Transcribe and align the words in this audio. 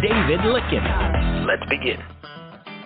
David 0.00 0.40
Lykken. 0.40 1.46
Let's 1.46 1.68
begin. 1.68 1.98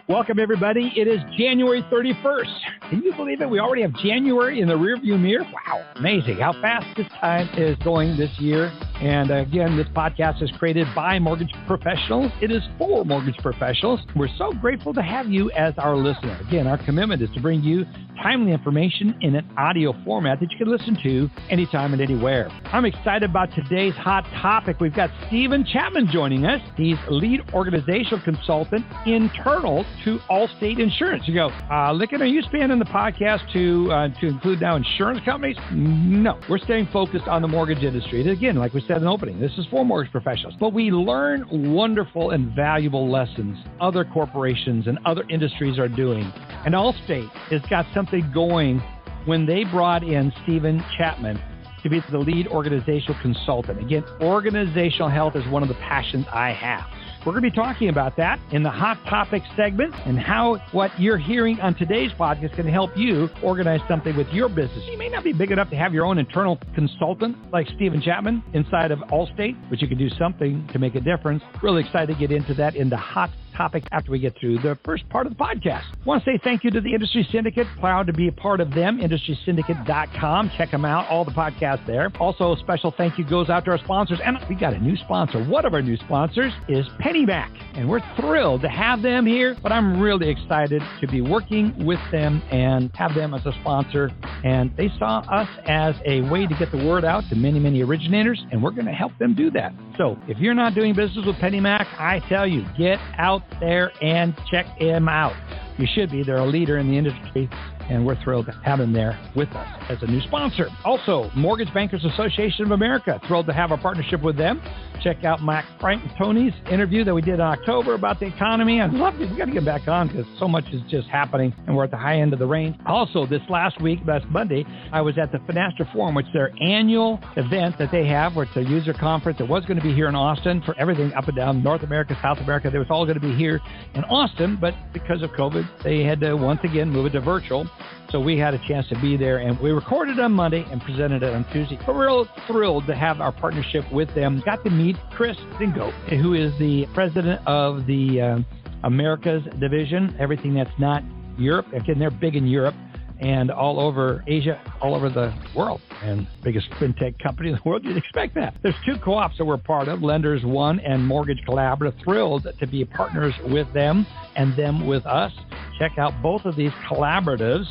Welcome, 0.08 0.40
everybody. 0.40 0.92
It 0.96 1.06
is 1.06 1.20
January 1.38 1.82
31st. 1.82 2.83
Can 2.90 3.02
you 3.02 3.14
believe 3.14 3.40
it? 3.40 3.48
We 3.48 3.60
already 3.60 3.82
have 3.82 3.94
January 3.94 4.60
in 4.60 4.68
the 4.68 4.74
rearview 4.74 5.18
mirror. 5.18 5.44
Wow, 5.44 5.84
amazing 5.96 6.36
how 6.36 6.52
fast 6.60 6.86
this 6.96 7.06
time 7.20 7.48
is 7.56 7.76
going 7.78 8.16
this 8.16 8.30
year. 8.38 8.70
And 9.00 9.30
again, 9.30 9.76
this 9.76 9.88
podcast 9.88 10.42
is 10.42 10.50
created 10.58 10.86
by 10.94 11.18
mortgage 11.18 11.52
professionals. 11.66 12.30
It 12.42 12.50
is 12.50 12.62
for 12.78 13.04
mortgage 13.04 13.36
professionals. 13.38 14.00
We're 14.14 14.28
so 14.36 14.52
grateful 14.52 14.92
to 14.94 15.02
have 15.02 15.28
you 15.28 15.50
as 15.52 15.74
our 15.78 15.96
listener. 15.96 16.38
Again, 16.46 16.66
our 16.66 16.78
commitment 16.84 17.22
is 17.22 17.30
to 17.34 17.40
bring 17.40 17.62
you 17.62 17.84
timely 18.22 18.52
information 18.52 19.16
in 19.20 19.34
an 19.34 19.48
audio 19.56 19.92
format 20.04 20.40
that 20.40 20.50
you 20.52 20.58
can 20.58 20.70
listen 20.70 20.96
to 21.02 21.28
anytime 21.50 21.92
and 21.92 22.00
anywhere. 22.00 22.48
I'm 22.66 22.84
excited 22.84 23.28
about 23.28 23.52
today's 23.54 23.94
hot 23.94 24.24
topic. 24.40 24.78
We've 24.80 24.94
got 24.94 25.10
Stephen 25.26 25.64
Chapman 25.64 26.08
joining 26.12 26.46
us. 26.46 26.60
He's 26.76 26.96
lead 27.08 27.40
organizational 27.52 28.20
consultant 28.24 28.84
internal 29.06 29.84
to 30.04 30.18
Allstate 30.30 30.78
Insurance. 30.78 31.24
You 31.26 31.34
go, 31.34 31.48
uh, 31.48 31.92
Lykken, 31.92 32.20
are 32.20 32.26
you 32.26 32.42
expanding 32.74 32.92
the 33.12 33.20
podcast 33.20 33.52
to 33.52 33.92
uh, 33.92 34.20
to 34.20 34.26
include 34.26 34.60
now 34.60 34.76
insurance 34.76 35.20
companies? 35.24 35.56
No, 35.72 36.38
we're 36.48 36.58
staying 36.58 36.88
focused 36.92 37.28
on 37.28 37.42
the 37.42 37.48
mortgage 37.48 37.82
industry. 37.82 38.28
Again, 38.28 38.56
like 38.56 38.72
we 38.72 38.80
said 38.82 38.98
in 38.98 39.04
the 39.04 39.10
opening, 39.10 39.40
this 39.40 39.52
is 39.58 39.66
for 39.70 39.84
mortgage 39.84 40.10
professionals. 40.12 40.54
But 40.58 40.72
we 40.72 40.90
learn 40.90 41.44
wonderful 41.72 42.30
and 42.30 42.54
valuable 42.54 43.10
lessons 43.10 43.58
other 43.80 44.04
corporations 44.04 44.86
and 44.86 44.98
other 45.04 45.24
industries 45.28 45.78
are 45.78 45.88
doing. 45.88 46.30
And 46.64 46.74
Allstate 46.74 47.30
has 47.50 47.62
got 47.70 47.86
something 47.94 48.30
going 48.32 48.80
when 49.26 49.46
they 49.46 49.64
brought 49.64 50.02
in 50.02 50.32
Stephen 50.42 50.82
Chapman 50.96 51.40
to 51.82 51.90
be 51.90 52.02
the 52.10 52.18
lead 52.18 52.48
organizational 52.48 53.20
consultant. 53.20 53.78
Again, 53.80 54.04
organizational 54.20 55.10
health 55.10 55.36
is 55.36 55.46
one 55.48 55.62
of 55.62 55.68
the 55.68 55.74
passions 55.74 56.26
I 56.32 56.52
have. 56.52 56.84
We're 57.24 57.32
going 57.32 57.44
to 57.44 57.50
be 57.50 57.56
talking 57.56 57.88
about 57.88 58.18
that 58.18 58.38
in 58.52 58.62
the 58.62 58.70
hot 58.70 58.98
Topics 59.08 59.46
segment 59.56 59.94
and 60.04 60.18
how 60.18 60.56
what 60.72 60.90
you're 61.00 61.16
hearing 61.16 61.58
on 61.58 61.74
today's 61.74 62.10
podcast 62.12 62.54
can 62.54 62.68
help 62.68 62.90
you 62.98 63.30
organize 63.42 63.80
something 63.88 64.14
with 64.14 64.28
your 64.28 64.50
business. 64.50 64.84
You 64.90 64.98
may 64.98 65.08
not 65.08 65.24
be 65.24 65.32
big 65.32 65.50
enough 65.50 65.70
to 65.70 65.76
have 65.76 65.94
your 65.94 66.04
own 66.04 66.18
internal 66.18 66.58
consultant 66.74 67.50
like 67.50 67.66
Stephen 67.76 68.02
Chapman 68.02 68.42
inside 68.52 68.90
of 68.90 68.98
Allstate, 69.10 69.56
but 69.70 69.80
you 69.80 69.88
can 69.88 69.96
do 69.96 70.10
something 70.18 70.68
to 70.74 70.78
make 70.78 70.96
a 70.96 71.00
difference. 71.00 71.42
Really 71.62 71.82
excited 71.82 72.12
to 72.12 72.18
get 72.18 72.30
into 72.30 72.52
that 72.54 72.76
in 72.76 72.90
the 72.90 72.98
hot 72.98 73.30
topic 73.54 73.84
after 73.92 74.10
we 74.10 74.18
get 74.18 74.36
through 74.38 74.58
the 74.58 74.78
first 74.84 75.08
part 75.08 75.26
of 75.26 75.36
the 75.36 75.42
podcast. 75.42 75.84
I 75.84 76.04
want 76.04 76.24
to 76.24 76.30
say 76.30 76.38
thank 76.42 76.64
you 76.64 76.70
to 76.70 76.80
the 76.80 76.92
Industry 76.92 77.26
Syndicate. 77.30 77.66
Proud 77.80 78.06
to 78.06 78.12
be 78.12 78.28
a 78.28 78.32
part 78.32 78.60
of 78.60 78.72
them, 78.72 78.98
industrysyndicate.com. 79.00 80.50
Check 80.56 80.70
them 80.70 80.84
out, 80.84 81.08
all 81.08 81.24
the 81.24 81.30
podcasts 81.30 81.86
there. 81.86 82.12
Also, 82.20 82.54
a 82.54 82.58
special 82.58 82.92
thank 82.96 83.18
you 83.18 83.24
goes 83.24 83.50
out 83.50 83.64
to 83.64 83.72
our 83.72 83.78
sponsors. 83.78 84.18
And 84.24 84.38
we 84.48 84.54
got 84.54 84.74
a 84.74 84.78
new 84.78 84.96
sponsor. 84.96 85.42
One 85.44 85.64
of 85.64 85.74
our 85.74 85.82
new 85.82 85.96
sponsors 85.96 86.52
is 86.68 86.86
PennyMac. 87.00 87.50
And 87.74 87.88
we're 87.88 88.02
thrilled 88.16 88.62
to 88.62 88.68
have 88.68 89.02
them 89.02 89.26
here, 89.26 89.56
but 89.62 89.72
I'm 89.72 90.00
really 90.00 90.28
excited 90.28 90.82
to 91.00 91.06
be 91.08 91.20
working 91.20 91.84
with 91.84 92.00
them 92.12 92.42
and 92.50 92.90
have 92.94 93.14
them 93.14 93.34
as 93.34 93.44
a 93.46 93.52
sponsor. 93.60 94.10
And 94.44 94.74
they 94.76 94.90
saw 94.98 95.20
us 95.30 95.48
as 95.66 95.94
a 96.06 96.20
way 96.30 96.46
to 96.46 96.54
get 96.54 96.70
the 96.70 96.84
word 96.84 97.04
out 97.04 97.24
to 97.30 97.36
many, 97.36 97.58
many 97.58 97.82
originators, 97.82 98.44
and 98.52 98.62
we're 98.62 98.70
going 98.70 98.86
to 98.86 98.92
help 98.92 99.16
them 99.18 99.34
do 99.34 99.50
that. 99.52 99.72
So 99.96 100.18
if 100.28 100.38
you're 100.38 100.54
not 100.54 100.74
doing 100.74 100.94
business 100.94 101.24
with 101.26 101.36
PennyMac, 101.36 101.86
I 101.98 102.20
tell 102.28 102.46
you, 102.46 102.64
get 102.76 102.98
out 103.18 103.42
there 103.60 103.92
and 104.02 104.34
check 104.50 104.66
them 104.78 105.08
out. 105.08 105.34
You 105.78 105.86
should 105.92 106.10
be. 106.10 106.22
They're 106.22 106.36
a 106.36 106.46
leader 106.46 106.78
in 106.78 106.88
the 106.88 106.96
industry, 106.96 107.48
and 107.88 108.06
we're 108.06 108.20
thrilled 108.22 108.46
to 108.46 108.52
have 108.64 108.78
them 108.78 108.92
there 108.92 109.18
with 109.34 109.48
us 109.50 109.66
as 109.88 110.02
a 110.02 110.06
new 110.06 110.20
sponsor. 110.22 110.68
Also, 110.84 111.30
Mortgage 111.34 111.72
Bankers 111.74 112.04
Association 112.04 112.64
of 112.64 112.70
America, 112.70 113.20
thrilled 113.26 113.46
to 113.46 113.52
have 113.52 113.70
a 113.70 113.76
partnership 113.76 114.22
with 114.22 114.36
them. 114.36 114.60
Check 115.02 115.24
out 115.24 115.42
Mac 115.42 115.64
Frank 115.80 116.02
and 116.02 116.12
Tony's 116.16 116.52
interview 116.70 117.04
that 117.04 117.14
we 117.14 117.20
did 117.20 117.34
in 117.34 117.40
October 117.40 117.94
about 117.94 118.20
the 118.20 118.26
economy. 118.26 118.80
I'd 118.80 118.92
love 118.92 119.18
to. 119.18 119.26
We 119.26 119.36
got 119.36 119.46
to 119.46 119.52
get 119.52 119.64
back 119.64 119.88
on 119.88 120.08
because 120.08 120.26
so 120.38 120.48
much 120.48 120.64
is 120.72 120.80
just 120.88 121.08
happening, 121.08 121.52
and 121.66 121.76
we're 121.76 121.84
at 121.84 121.90
the 121.90 121.96
high 121.96 122.20
end 122.20 122.32
of 122.32 122.38
the 122.38 122.46
range. 122.46 122.76
Also, 122.86 123.26
this 123.26 123.42
last 123.48 123.80
week, 123.82 123.98
last 124.06 124.24
Monday, 124.26 124.64
I 124.92 125.00
was 125.00 125.18
at 125.18 125.32
the 125.32 125.38
Finastra 125.38 125.92
Forum, 125.92 126.14
which 126.14 126.26
is 126.26 126.32
their 126.32 126.52
annual 126.62 127.20
event 127.36 127.76
that 127.78 127.90
they 127.90 128.06
have, 128.06 128.36
where 128.36 128.46
it's 128.46 128.56
a 128.56 128.62
user 128.62 128.94
conference. 128.94 129.40
It 129.40 129.48
was 129.48 129.64
going 129.64 129.78
to 129.78 129.82
be 129.82 129.94
here 129.94 130.08
in 130.08 130.14
Austin 130.14 130.62
for 130.62 130.78
everything 130.78 131.12
up 131.14 131.28
and 131.28 131.36
down 131.36 131.62
North 131.62 131.82
America, 131.82 132.16
South 132.22 132.38
America. 132.38 132.70
It 132.72 132.78
was 132.78 132.86
all 132.88 133.04
going 133.04 133.20
to 133.20 133.26
be 133.26 133.34
here 133.34 133.60
in 133.94 134.04
Austin, 134.04 134.56
but 134.60 134.74
because 134.92 135.22
of 135.22 135.30
COVID, 135.30 135.82
they 135.82 136.02
had 136.02 136.20
to 136.20 136.34
once 136.34 136.60
again 136.64 136.88
move 136.88 137.06
it 137.06 137.10
to 137.10 137.20
virtual. 137.20 137.68
So 138.10 138.20
we 138.20 138.38
had 138.38 138.54
a 138.54 138.58
chance 138.68 138.88
to 138.88 139.00
be 139.00 139.16
there, 139.16 139.38
and 139.38 139.58
we 139.58 139.72
recorded 139.72 140.20
on 140.20 140.32
Monday 140.32 140.64
and 140.70 140.80
presented 140.80 141.22
it 141.22 141.34
on 141.34 141.44
Tuesday. 141.52 141.78
We're 141.86 142.06
real 142.06 142.28
thrilled 142.46 142.86
to 142.86 142.94
have 142.94 143.20
our 143.20 143.32
partnership 143.32 143.90
with 143.90 144.14
them. 144.14 144.42
Got 144.44 144.62
to 144.64 144.70
meet 144.70 144.96
Chris 145.10 145.36
Zingo, 145.58 145.90
who 146.20 146.34
is 146.34 146.56
the 146.58 146.86
president 146.94 147.44
of 147.46 147.86
the 147.86 148.20
uh, 148.20 148.38
Americas 148.84 149.42
division, 149.58 150.14
everything 150.20 150.54
that's 150.54 150.78
not 150.78 151.02
Europe. 151.36 151.66
Again, 151.72 151.98
they're 151.98 152.10
big 152.10 152.36
in 152.36 152.46
Europe 152.46 152.74
and 153.20 153.50
all 153.50 153.80
over 153.80 154.22
Asia, 154.26 154.60
all 154.80 154.94
over 154.94 155.08
the 155.08 155.32
world. 155.54 155.80
And 156.02 156.26
biggest 156.42 156.68
fintech 156.72 157.18
company 157.22 157.50
in 157.50 157.56
the 157.56 157.68
world, 157.68 157.84
you'd 157.84 157.96
expect 157.96 158.34
that. 158.34 158.54
There's 158.62 158.74
two 158.84 158.96
co-ops 159.02 159.38
that 159.38 159.44
we're 159.44 159.56
part 159.56 159.88
of, 159.88 160.02
Lenders 160.02 160.44
One 160.44 160.80
and 160.80 161.04
Mortgage 161.04 161.42
Collaborative. 161.48 162.02
Thrilled 162.04 162.46
to 162.58 162.66
be 162.66 162.84
partners 162.84 163.34
with 163.48 163.72
them 163.72 164.06
and 164.36 164.54
them 164.56 164.86
with 164.86 165.06
us. 165.06 165.32
Check 165.78 165.98
out 165.98 166.12
both 166.22 166.44
of 166.44 166.56
these 166.56 166.70
collaboratives. 166.88 167.66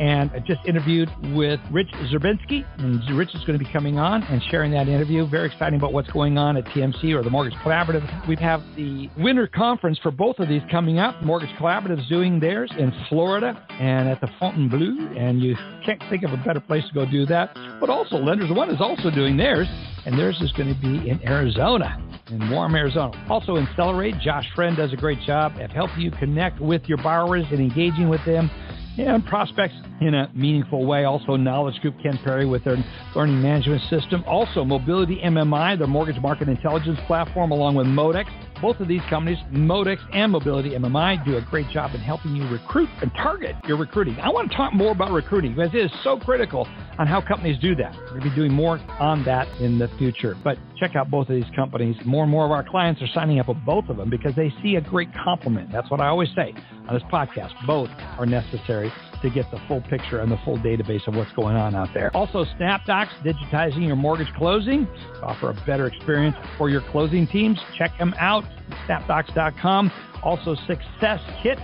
And 0.00 0.30
I 0.30 0.38
just 0.38 0.60
interviewed 0.64 1.10
with 1.34 1.58
Rich 1.72 1.88
Swerbinsky, 2.10 2.64
and 2.78 3.18
Rich 3.18 3.34
is 3.34 3.44
going 3.44 3.58
to 3.58 3.64
be 3.64 3.70
coming 3.72 3.98
on 3.98 4.22
and 4.22 4.40
sharing 4.48 4.70
that 4.72 4.88
interview. 4.88 5.26
Very 5.26 5.48
exciting 5.48 5.78
about 5.78 5.92
what's 5.92 6.10
going 6.10 6.38
on 6.38 6.56
at 6.56 6.64
TMC 6.66 7.14
or 7.14 7.24
the 7.24 7.30
Mortgage 7.30 7.58
Collaborative. 7.58 8.28
We 8.28 8.36
have 8.36 8.62
the 8.76 9.10
winter 9.18 9.48
conference 9.48 9.98
for 9.98 10.12
both 10.12 10.38
of 10.38 10.48
these 10.48 10.62
coming 10.70 11.00
up. 11.00 11.20
Mortgage 11.24 11.50
Collaborative 11.58 12.00
is 12.00 12.06
doing 12.08 12.38
theirs 12.38 12.70
in 12.78 12.92
Florida 13.08 13.60
and 13.70 14.08
at 14.08 14.20
the 14.20 14.28
Fontainebleau, 14.38 15.16
and 15.16 15.42
you 15.42 15.56
can't 15.84 16.02
think 16.08 16.22
of 16.22 16.32
a 16.32 16.36
better 16.38 16.60
place 16.60 16.84
to 16.86 16.94
go 16.94 17.04
do 17.10 17.26
that. 17.26 17.56
But 17.80 17.90
also, 17.90 18.16
Lenders 18.16 18.50
One 18.52 18.70
is 18.70 18.80
also 18.80 19.10
doing 19.10 19.36
theirs, 19.36 19.66
and 20.06 20.16
theirs 20.16 20.40
is 20.40 20.52
going 20.52 20.72
to 20.72 20.80
be 20.80 21.10
in 21.10 21.20
Arizona 21.26 22.07
in 22.30 22.50
warm 22.50 22.74
Arizona. 22.74 23.12
Also 23.28 23.56
in 23.56 23.66
Accelerate, 23.66 24.18
Josh 24.20 24.46
Friend 24.54 24.76
does 24.76 24.92
a 24.92 24.96
great 24.96 25.20
job 25.22 25.54
at 25.60 25.70
helping 25.70 26.00
you 26.00 26.10
connect 26.10 26.60
with 26.60 26.82
your 26.86 26.98
borrowers 26.98 27.44
and 27.50 27.60
engaging 27.60 28.08
with 28.08 28.24
them 28.24 28.50
and 28.98 29.24
prospects 29.26 29.74
in 30.00 30.14
a 30.14 30.30
meaningful 30.34 30.84
way. 30.84 31.04
Also, 31.04 31.36
Knowledge 31.36 31.80
Coop, 31.82 31.94
Ken 32.02 32.18
Perry 32.24 32.46
with 32.46 32.64
their 32.64 32.76
learning 33.14 33.40
management 33.40 33.82
system. 33.88 34.24
Also, 34.26 34.64
Mobility 34.64 35.20
MMI, 35.24 35.78
their 35.78 35.86
mortgage 35.86 36.20
market 36.20 36.48
intelligence 36.48 36.98
platform, 37.06 37.50
along 37.50 37.76
with 37.76 37.86
Modex. 37.86 38.26
Both 38.60 38.80
of 38.80 38.88
these 38.88 39.02
companies, 39.08 39.38
Modex 39.52 39.98
and 40.12 40.32
Mobility 40.32 40.70
MMI, 40.70 41.24
do 41.24 41.36
a 41.36 41.40
great 41.42 41.68
job 41.70 41.94
in 41.94 42.00
helping 42.00 42.34
you 42.34 42.46
recruit 42.48 42.88
and 43.02 43.12
target 43.14 43.54
your 43.66 43.76
recruiting. 43.76 44.18
I 44.20 44.30
want 44.30 44.50
to 44.50 44.56
talk 44.56 44.74
more 44.74 44.92
about 44.92 45.12
recruiting 45.12 45.54
because 45.54 45.72
it 45.74 45.84
is 45.84 45.90
so 46.02 46.18
critical 46.18 46.66
on 46.98 47.06
how 47.06 47.20
companies 47.20 47.58
do 47.60 47.76
that. 47.76 47.94
We're 47.94 48.18
going 48.18 48.22
to 48.22 48.30
be 48.30 48.36
doing 48.36 48.52
more 48.52 48.80
on 48.98 49.24
that 49.24 49.46
in 49.60 49.78
the 49.78 49.88
future. 49.98 50.36
But 50.42 50.58
check 50.78 50.96
out 50.96 51.10
both 51.10 51.28
of 51.28 51.36
these 51.36 51.50
companies. 51.54 51.96
More 52.04 52.24
and 52.24 52.30
more 52.30 52.44
of 52.44 52.50
our 52.50 52.68
clients 52.68 53.00
are 53.00 53.08
signing 53.14 53.38
up 53.38 53.48
with 53.48 53.64
both 53.64 53.88
of 53.88 53.96
them 53.96 54.10
because 54.10 54.34
they 54.34 54.52
see 54.62 54.76
a 54.76 54.80
great 54.80 55.08
complement. 55.24 55.70
That's 55.70 55.90
what 55.90 56.00
I 56.00 56.08
always 56.08 56.30
say 56.34 56.52
on 56.88 56.94
this 56.94 57.02
podcast. 57.12 57.52
Both 57.66 57.90
are 58.18 58.26
necessary 58.26 58.92
to 59.22 59.30
get 59.30 59.50
the 59.50 59.60
full 59.68 59.80
picture 59.82 60.20
and 60.20 60.30
the 60.30 60.38
full 60.44 60.58
database 60.58 61.06
of 61.06 61.14
what's 61.14 61.32
going 61.32 61.56
on 61.56 61.74
out 61.74 61.88
there. 61.94 62.14
Also, 62.16 62.44
SnapDocs, 62.58 63.08
digitizing 63.24 63.86
your 63.86 63.96
mortgage 63.96 64.32
closing, 64.36 64.86
offer 65.22 65.50
a 65.50 65.54
better 65.66 65.86
experience 65.86 66.36
for 66.56 66.68
your 66.68 66.82
closing 66.90 67.26
teams. 67.26 67.58
Check 67.76 67.96
them 67.98 68.14
out, 68.18 68.44
snapdocs.com. 68.86 69.90
Also, 70.22 70.54
Success 70.66 71.20
Kit. 71.42 71.58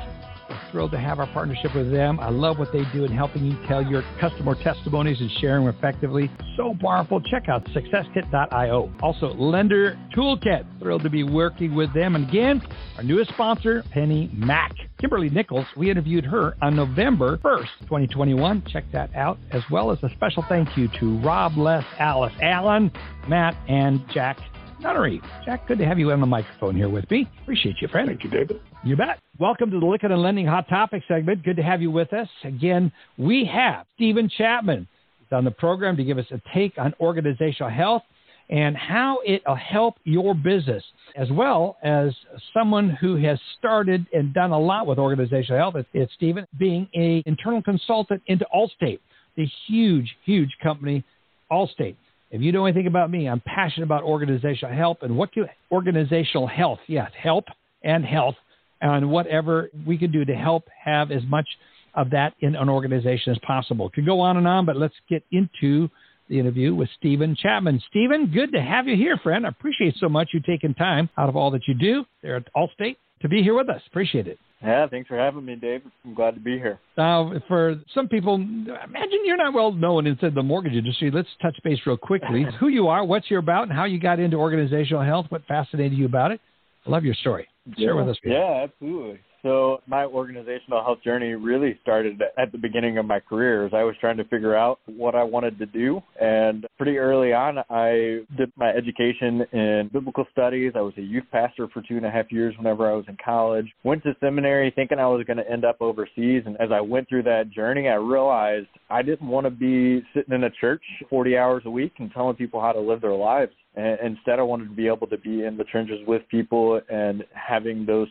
Thrilled 0.75 0.91
to 0.91 0.99
have 0.99 1.21
our 1.21 1.29
partnership 1.29 1.73
with 1.73 1.93
them. 1.93 2.19
I 2.19 2.31
love 2.31 2.59
what 2.59 2.73
they 2.73 2.82
do 2.93 3.05
in 3.05 3.12
helping 3.12 3.44
you 3.44 3.56
tell 3.69 3.81
your 3.81 4.03
customer 4.19 4.56
testimonies 4.61 5.21
and 5.21 5.31
sharing 5.41 5.65
them 5.65 5.73
effectively. 5.73 6.29
So 6.56 6.75
powerful. 6.81 7.21
Check 7.21 7.49
out 7.49 7.65
successkit.io. 7.67 8.93
Also, 9.00 9.35
Lender 9.35 9.97
Toolkit. 10.17 10.67
Thrilled 10.81 11.05
to 11.05 11.11
be 11.11 11.23
working 11.23 11.76
with 11.76 11.94
them. 11.94 12.17
And 12.17 12.29
again, 12.29 12.61
our 12.97 13.05
newest 13.05 13.31
sponsor, 13.31 13.85
Penny 13.93 14.29
Mac. 14.35 14.73
Kimberly 14.99 15.31
Nichols, 15.31 15.65
we 15.76 15.93
interviewed 15.93 16.25
her 16.25 16.56
on 16.61 16.75
November 16.75 17.37
1st, 17.37 17.69
2021. 17.82 18.65
Check 18.73 18.82
that 18.91 19.15
out, 19.15 19.38
as 19.53 19.62
well 19.71 19.93
as 19.93 20.03
a 20.03 20.11
special 20.17 20.44
thank 20.49 20.76
you 20.76 20.88
to 20.99 21.21
Rob 21.21 21.56
Les 21.56 21.85
Alice, 22.00 22.35
Alan, 22.43 22.91
Matt, 23.29 23.55
and 23.69 24.05
Jack 24.12 24.41
Nunnery. 24.81 25.23
Jack, 25.44 25.69
good 25.69 25.79
to 25.79 25.87
have 25.87 26.00
you 26.00 26.11
on 26.11 26.19
the 26.19 26.26
microphone 26.26 26.75
here 26.75 26.88
with 26.88 27.09
me. 27.12 27.31
Appreciate 27.43 27.76
you, 27.81 27.87
friend. 27.87 28.09
Thank 28.09 28.25
you, 28.25 28.31
David. 28.31 28.61
You 28.85 28.97
bet. 28.97 29.19
Welcome 29.39 29.71
to 29.71 29.81
the 29.81 29.87
Lykken 29.87 30.11
on 30.11 30.21
Lending 30.21 30.47
Hot 30.47 30.69
Topic 30.69 31.03
segment. 31.09 31.43
Good 31.43 31.57
to 31.57 31.63
have 31.63 31.81
you 31.81 31.91
with 31.91 32.13
us. 32.13 32.29
Again, 32.45 32.93
we 33.17 33.47
have 33.47 33.87
Stephen 33.95 34.29
Chapman 34.29 34.87
on 35.33 35.43
the 35.43 35.51
program 35.51 35.97
to 35.97 36.05
give 36.05 36.19
us 36.19 36.27
a 36.31 36.41
take 36.53 36.75
on 36.77 36.93
organizational 37.01 37.73
health 37.73 38.03
and 38.51 38.77
how 38.77 39.21
it'll 39.27 39.55
help 39.55 39.95
your 40.05 40.35
business, 40.35 40.85
as 41.17 41.31
well 41.31 41.79
as 41.83 42.13
someone 42.53 42.91
who 42.91 43.17
has 43.17 43.39
started 43.59 44.07
and 44.13 44.35
done 44.35 44.51
a 44.51 44.59
lot 44.59 44.87
with 44.87 44.99
organizational 44.99 45.59
health. 45.59 45.87
It's 45.95 46.13
Stephen 46.13 46.47
being 46.59 46.87
a 46.95 47.23
internal 47.25 47.63
consultant 47.63 48.21
into 48.27 48.47
Allstate, 48.55 49.01
the 49.35 49.49
huge, 49.67 50.15
huge 50.27 50.55
company, 50.63 51.03
Allstate. 51.51 51.97
If 52.31 52.43
you 52.43 52.53
know 52.53 52.67
anything 52.67 52.87
about 52.87 53.11
me, 53.11 53.31
I'm 53.31 53.41
passionate 53.47 53.87
about 53.87 54.03
organizational 54.03 54.77
health 54.77 54.99
and 55.01 55.17
what 55.17 55.33
can 55.33 55.47
organizational 55.73 56.47
health, 56.47 56.81
yes, 56.87 57.11
help 57.19 57.47
and 57.83 58.05
health, 58.05 58.35
and 58.81 59.11
whatever 59.11 59.71
we 59.87 59.99
can 59.99 60.11
do 60.11 60.25
to 60.25 60.35
help 60.35 60.65
have 60.82 61.11
as 61.11 61.23
much 61.26 61.47
of 61.94 62.11
that 62.11 62.35
in 62.41 62.56
an 62.56 62.69
organization 62.69 63.32
as 63.32 63.38
possible. 63.47 63.91
Could 63.91 64.06
go 64.06 64.21
on 64.21 64.37
and 64.37 64.49
on, 64.49 64.67
but 64.67 64.76
let's 64.76 64.94
get 65.09 65.25
into 65.31 65.88
the 66.29 66.38
interview 66.38 66.75
with 66.75 66.88
Stephen 66.99 67.37
Chapman. 67.41 67.82
Stephen, 67.88 68.31
good 68.32 68.53
to 68.53 68.61
have 68.61 68.88
you 68.88 68.97
here, 68.97 69.17
friend. 69.19 69.47
I 69.47 69.50
appreciate 69.50 69.94
so 69.99 70.09
much 70.09 70.31
you 70.32 70.41
taking 70.41 70.75
time 70.75 71.09
out 71.19 71.29
of 71.29 71.37
all 71.37 71.50
that 71.53 71.69
you 71.69 71.75
do 71.75 72.05
there 72.23 72.37
at 72.37 72.53
Allstate 72.55 72.97
to 73.23 73.29
be 73.29 73.43
here 73.43 73.55
with 73.55 73.69
us. 73.69 73.82
Appreciate 73.87 74.26
it. 74.26 74.38
Yeah, 74.62 74.87
thanks 74.87 75.09
for 75.09 75.19
having 75.19 75.44
me, 75.44 75.56
Dave. 75.56 75.82
I'm 76.05 76.15
glad 76.15 76.35
to 76.35 76.41
be 76.41 76.56
here. 76.56 76.81
Now, 76.97 77.32
for 77.49 77.79
some 77.94 78.09
people, 78.09 78.37
imagine 78.37 79.21
you're 79.25 79.37
not 79.37 79.53
well 79.53 79.73
known 79.73 80.06
inside 80.06 80.35
the 80.35 80.43
mortgage 80.43 80.73
industry. 80.73 81.11
Let's 81.11 81.29
touch 81.43 81.56
base 81.62 81.79
real 81.85 81.99
quickly. 81.99 82.47
Who 82.61 82.69
you 82.69 82.88
are, 82.88 83.05
what 83.05 83.25
you're 83.29 83.41
about, 83.41 83.65
and 83.65 83.73
how 83.73 83.85
you 83.85 84.00
got 84.00 84.19
into 84.19 84.38
organizational 84.38 85.03
health. 85.03 85.26
What 85.29 85.44
fascinated 85.47 85.99
you 85.99 86.06
about 86.06 86.31
it? 86.31 86.41
I 86.87 86.91
love 86.91 87.05
your 87.05 87.15
story. 87.15 87.47
Share 87.76 87.94
yeah, 87.94 87.94
with 87.94 88.08
us. 88.08 88.19
Yeah, 88.25 88.64
absolutely. 88.64 89.20
So 89.44 89.82
my 89.87 90.06
organizational 90.06 90.82
health 90.82 91.02
journey 91.05 91.34
really 91.34 91.78
started 91.82 92.20
at 92.38 92.50
the 92.50 92.56
beginning 92.56 92.96
of 92.96 93.05
my 93.05 93.20
career 93.20 93.66
as 93.66 93.75
I 93.75 93.82
was 93.82 93.94
trying 94.00 94.16
to 94.16 94.25
figure 94.25 94.56
out 94.56 94.81
what 94.87 95.14
I 95.14 95.22
wanted 95.22 95.58
to 95.58 95.66
do. 95.66 96.00
And 96.19 96.66
pretty 96.78 96.96
early 96.96 97.34
on, 97.34 97.58
I 97.69 98.20
did 98.38 98.50
my 98.56 98.70
education 98.70 99.44
in 99.52 99.90
biblical 99.93 100.25
studies. 100.32 100.72
I 100.75 100.81
was 100.81 100.94
a 100.96 101.02
youth 101.02 101.25
pastor 101.31 101.69
for 101.75 101.82
two 101.82 101.99
and 101.99 102.06
a 102.06 102.11
half 102.11 102.32
years 102.32 102.55
whenever 102.56 102.90
I 102.90 102.94
was 102.94 103.05
in 103.06 103.19
college. 103.22 103.66
Went 103.84 104.02
to 104.05 104.16
seminary 104.19 104.72
thinking 104.75 104.99
I 104.99 105.08
was 105.08 105.26
going 105.26 105.37
to 105.37 105.50
end 105.50 105.66
up 105.66 105.76
overseas. 105.82 106.44
And 106.46 106.58
as 106.58 106.70
I 106.72 106.81
went 106.81 107.11
through 107.11 107.25
that 107.25 107.50
journey, 107.50 107.88
I 107.88 107.96
realized 107.96 108.69
I 108.88 109.02
didn't 109.02 109.28
want 109.28 109.44
to 109.44 109.50
be 109.50 110.02
sitting 110.14 110.34
in 110.34 110.44
a 110.44 110.50
church 110.58 110.82
40 111.11 111.37
hours 111.37 111.64
a 111.66 111.70
week 111.70 111.93
and 111.99 112.11
telling 112.12 112.37
people 112.37 112.62
how 112.62 112.72
to 112.72 112.81
live 112.81 113.02
their 113.02 113.12
lives. 113.12 113.52
And 113.76 113.99
instead, 114.17 114.38
I 114.38 114.43
wanted 114.43 114.69
to 114.69 114.75
be 114.75 114.87
able 114.87 115.06
to 115.09 115.19
be 115.19 115.44
in 115.44 115.56
the 115.56 115.65
trenches 115.65 115.99
with 116.06 116.23
people 116.29 116.81
and 116.88 117.25
having 117.32 117.85
those 117.85 118.09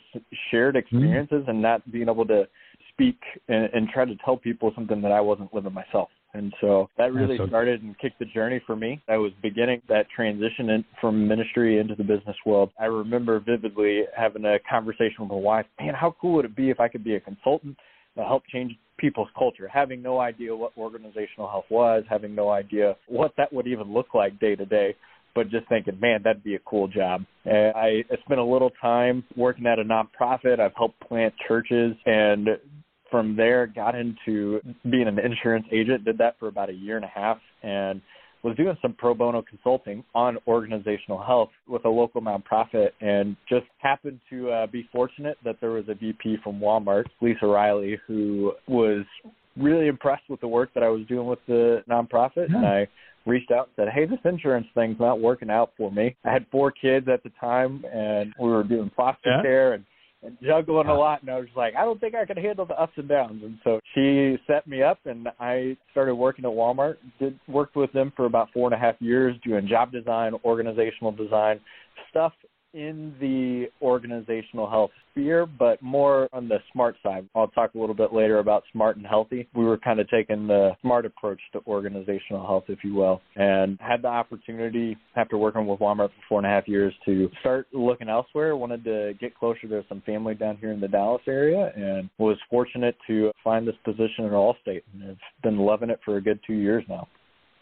shared 0.52 0.76
mm-hmm. 0.76 0.96
experiences 0.96 1.44
and 1.48 1.62
not 1.62 1.90
being 1.92 2.10
able 2.10 2.26
to 2.26 2.48
speak 2.92 3.20
and, 3.48 3.70
and 3.74 3.90
try 3.90 4.06
to 4.06 4.16
tell 4.24 4.38
people 4.38 4.72
something 4.76 5.02
that 5.02 5.12
I 5.12 5.22
wasn't 5.22 5.54
living 5.54 5.74
myself. 5.74 6.10
And 6.36 6.52
so 6.62 6.90
that 6.98 7.14
really 7.14 7.38
so- 7.38 7.48
started 7.48 7.84
and 7.84 7.98
kicked 8.00 8.20
the 8.20 8.26
journey 8.26 8.62
for 8.66 8.76
me. 8.76 9.02
I 9.08 9.18
was 9.18 9.32
beginning 9.42 9.82
that 9.88 10.08
transition 10.10 10.70
in, 10.72 10.86
from 11.00 11.28
ministry 11.28 11.80
into 11.80 11.96
the 11.96 12.04
business 12.04 12.36
world. 12.46 12.72
I 12.80 12.86
remember 12.86 13.40
vividly 13.40 14.04
having 14.18 14.44
a 14.46 14.58
conversation 14.70 15.16
with 15.20 15.30
my 15.30 15.36
wife. 15.36 15.66
Man, 15.80 15.94
how 15.94 16.16
cool 16.20 16.34
would 16.36 16.46
it 16.46 16.56
be 16.56 16.70
if 16.70 16.80
I 16.80 16.88
could 16.88 17.04
be 17.04 17.16
a 17.16 17.20
consultant 17.20 17.78
to 18.18 18.24
help 18.24 18.44
change 18.52 18.76
people's 18.98 19.30
culture, 19.38 19.68
having 19.68 20.02
no 20.02 20.20
idea 20.20 20.56
what 20.56 20.72
organizational 20.78 21.50
health 21.50 21.66
was, 21.70 22.04
having 22.10 22.36
no 22.36 22.50
idea 22.50 22.96
what 23.08 23.34
that 23.38 23.52
would 23.52 23.68
even 23.68 23.94
look 23.94 24.14
like 24.14 24.40
day 24.40 24.56
to 24.56 24.66
day 24.66 24.96
but 25.36 25.50
just 25.50 25.68
thinking, 25.68 26.00
man, 26.00 26.22
that'd 26.24 26.44
be 26.44 26.56
a 26.56 26.60
cool 26.60 26.88
job. 26.88 27.24
And 27.46 27.76
I, 27.76 28.04
I 28.12 28.16
spent 28.26 28.40
a 28.40 28.44
little 28.44 28.72
time 28.82 29.24
working 29.36 29.66
at 29.66 29.80
a 29.80 29.84
nonprofit. 29.84 30.60
I've 30.60 30.76
helped 30.76 31.00
plant 31.08 31.34
churches 31.48 31.96
and 32.06 32.48
from 33.10 33.36
there 33.36 33.68
got 33.68 33.94
into 33.94 34.60
being 34.90 35.08
an 35.08 35.20
insurance 35.20 35.68
agent, 35.72 36.04
did 36.04 36.18
that 36.18 36.36
for 36.40 36.48
about 36.48 36.70
a 36.70 36.74
year 36.74 36.96
and 36.96 37.06
a 37.06 37.12
half 37.14 37.38
and 37.62 38.02
was 38.44 38.58
doing 38.58 38.76
some 38.82 38.94
pro 38.94 39.14
bono 39.14 39.42
consulting 39.42 40.04
on 40.14 40.38
organizational 40.48 41.24
health 41.24 41.50
with 41.68 41.86
a 41.86 41.90
local 41.90 42.22
nonprofit 42.22 42.90
and 43.02 43.38
just 43.48 43.66
happened 43.78 44.20
to 44.30 44.50
uh, 44.52 44.68
be 44.68 44.88
fortunate 44.92 45.38
that 45.46 45.56
there 45.62 45.72
was 45.72 45.86
a 45.88 45.94
VP 45.94 46.38
from 46.44 46.60
Walmart, 46.60 47.06
Lisa 47.22 47.46
Riley, 47.46 48.00
who 48.06 48.52
was 48.68 49.06
really 49.56 49.88
impressed 49.88 50.28
with 50.30 50.42
the 50.42 50.48
work 50.48 50.74
that 50.74 50.84
I 50.84 50.90
was 50.90 51.06
doing 51.08 51.28
with 51.28 51.40
the 51.48 51.84
nonprofit. 51.90 52.50
Yeah. 52.50 52.58
And 52.58 52.66
I 52.66 52.88
reached 53.26 53.52
out 53.52 53.70
and 53.78 53.86
said, 53.86 53.94
Hey, 53.94 54.06
this 54.06 54.20
insurance 54.26 54.68
thing's 54.76 55.00
not 55.00 55.20
working 55.20 55.50
out 55.50 55.72
for 55.78 55.92
me. 55.92 56.16
I 56.26 56.32
had 56.32 56.46
four 56.52 56.72
kids 56.72 57.08
at 57.12 57.24
the 57.24 57.32
time 57.40 57.84
and 57.94 58.34
we 58.40 58.50
were 58.50 58.64
doing 58.64 58.92
foster 58.96 59.30
Yeah. 59.30 59.42
care 59.42 59.74
and, 59.74 59.86
and 60.24 60.38
juggling 60.42 60.88
a 60.88 60.94
lot 60.94 61.22
and 61.22 61.32
I 61.32 61.38
was 61.38 61.48
like, 61.56 61.76
I 61.76 61.84
don't 61.84 62.00
think 62.00 62.16
I 62.16 62.26
can 62.26 62.38
handle 62.38 62.66
the 62.66 62.80
ups 62.80 62.94
and 62.96 63.08
downs 63.08 63.42
and 63.44 63.58
so 63.64 63.80
she 63.94 64.38
set 64.48 64.68
me 64.68 64.82
up 64.82 65.00
and 65.06 65.28
I 65.40 65.78
started 65.92 66.16
working 66.16 66.46
at 66.46 66.52
Walmart, 66.52 66.96
did 67.20 67.40
worked 67.48 67.76
with 67.76 67.92
them 67.94 68.12
for 68.16 68.26
about 68.26 68.50
four 68.54 68.68
and 68.68 68.74
a 68.74 68.78
half 68.84 68.96
years 69.00 69.36
doing 69.46 69.68
job 69.68 69.92
design, 69.92 70.34
organizational 70.46 71.12
design, 71.12 71.60
stuff 72.10 72.34
in 72.74 73.14
the 73.20 73.68
organizational 73.82 74.70
health 74.70 74.92
sphere, 75.12 75.46
but 75.46 75.82
more 75.82 76.28
on 76.34 76.48
the 76.48 76.58
smart 76.72 76.96
side. 77.04 77.28
I'll 77.36 77.48
talk 77.48 77.76
a 77.76 77.78
little 77.78 77.96
bit 77.96 78.14
later 78.14 78.40
about 78.40 78.64
smart 78.72 78.98
and 78.98 79.06
healthy. 79.06 79.48
We 79.56 79.64
were 79.64 79.78
kind 79.78 80.00
of 80.00 80.10
taking 80.10 80.48
the 80.48 80.72
smart 80.82 81.06
approach 81.06 81.40
to 81.54 81.62
organizational 81.68 82.46
health, 82.46 82.66
if 82.68 82.80
you 82.84 82.96
will, 82.96 83.22
and 83.36 83.78
had 83.80 84.02
the 84.02 84.08
opportunity 84.08 84.98
after 85.16 85.38
working 85.38 85.68
with 85.68 85.80
Walmart 85.80 86.10
for 86.10 86.24
four 86.30 86.40
and 86.40 86.48
a 86.48 86.50
half 86.50 86.68
years 86.68 86.94
to 87.06 87.30
start 87.42 87.68
looking 87.74 88.10
elsewhere. 88.10 88.56
Wanted 88.56 88.84
to 88.86 89.14
get 89.20 89.38
closer 89.38 89.68
to 89.68 89.84
some 89.88 90.02
family 90.06 90.34
down 90.34 90.58
here 90.58 90.72
in 90.72 90.80
the 90.80 90.88
Dallas 90.88 91.22
area 91.28 91.72
and 91.76 92.10
was 92.18 92.38
fortunate 92.50 92.96
to 93.08 93.32
find 93.44 93.68
this 93.68 93.76
position 93.86 94.26
at 94.26 94.32
Allstate 94.32 94.84
and 94.94 95.04
have 95.10 95.18
been 95.44 95.58
loving 95.58 95.90
it 95.90 96.00
for 96.04 96.18
a 96.18 96.22
good 96.22 96.40
two 96.46 96.54
years 96.54 96.84
now. 96.90 97.08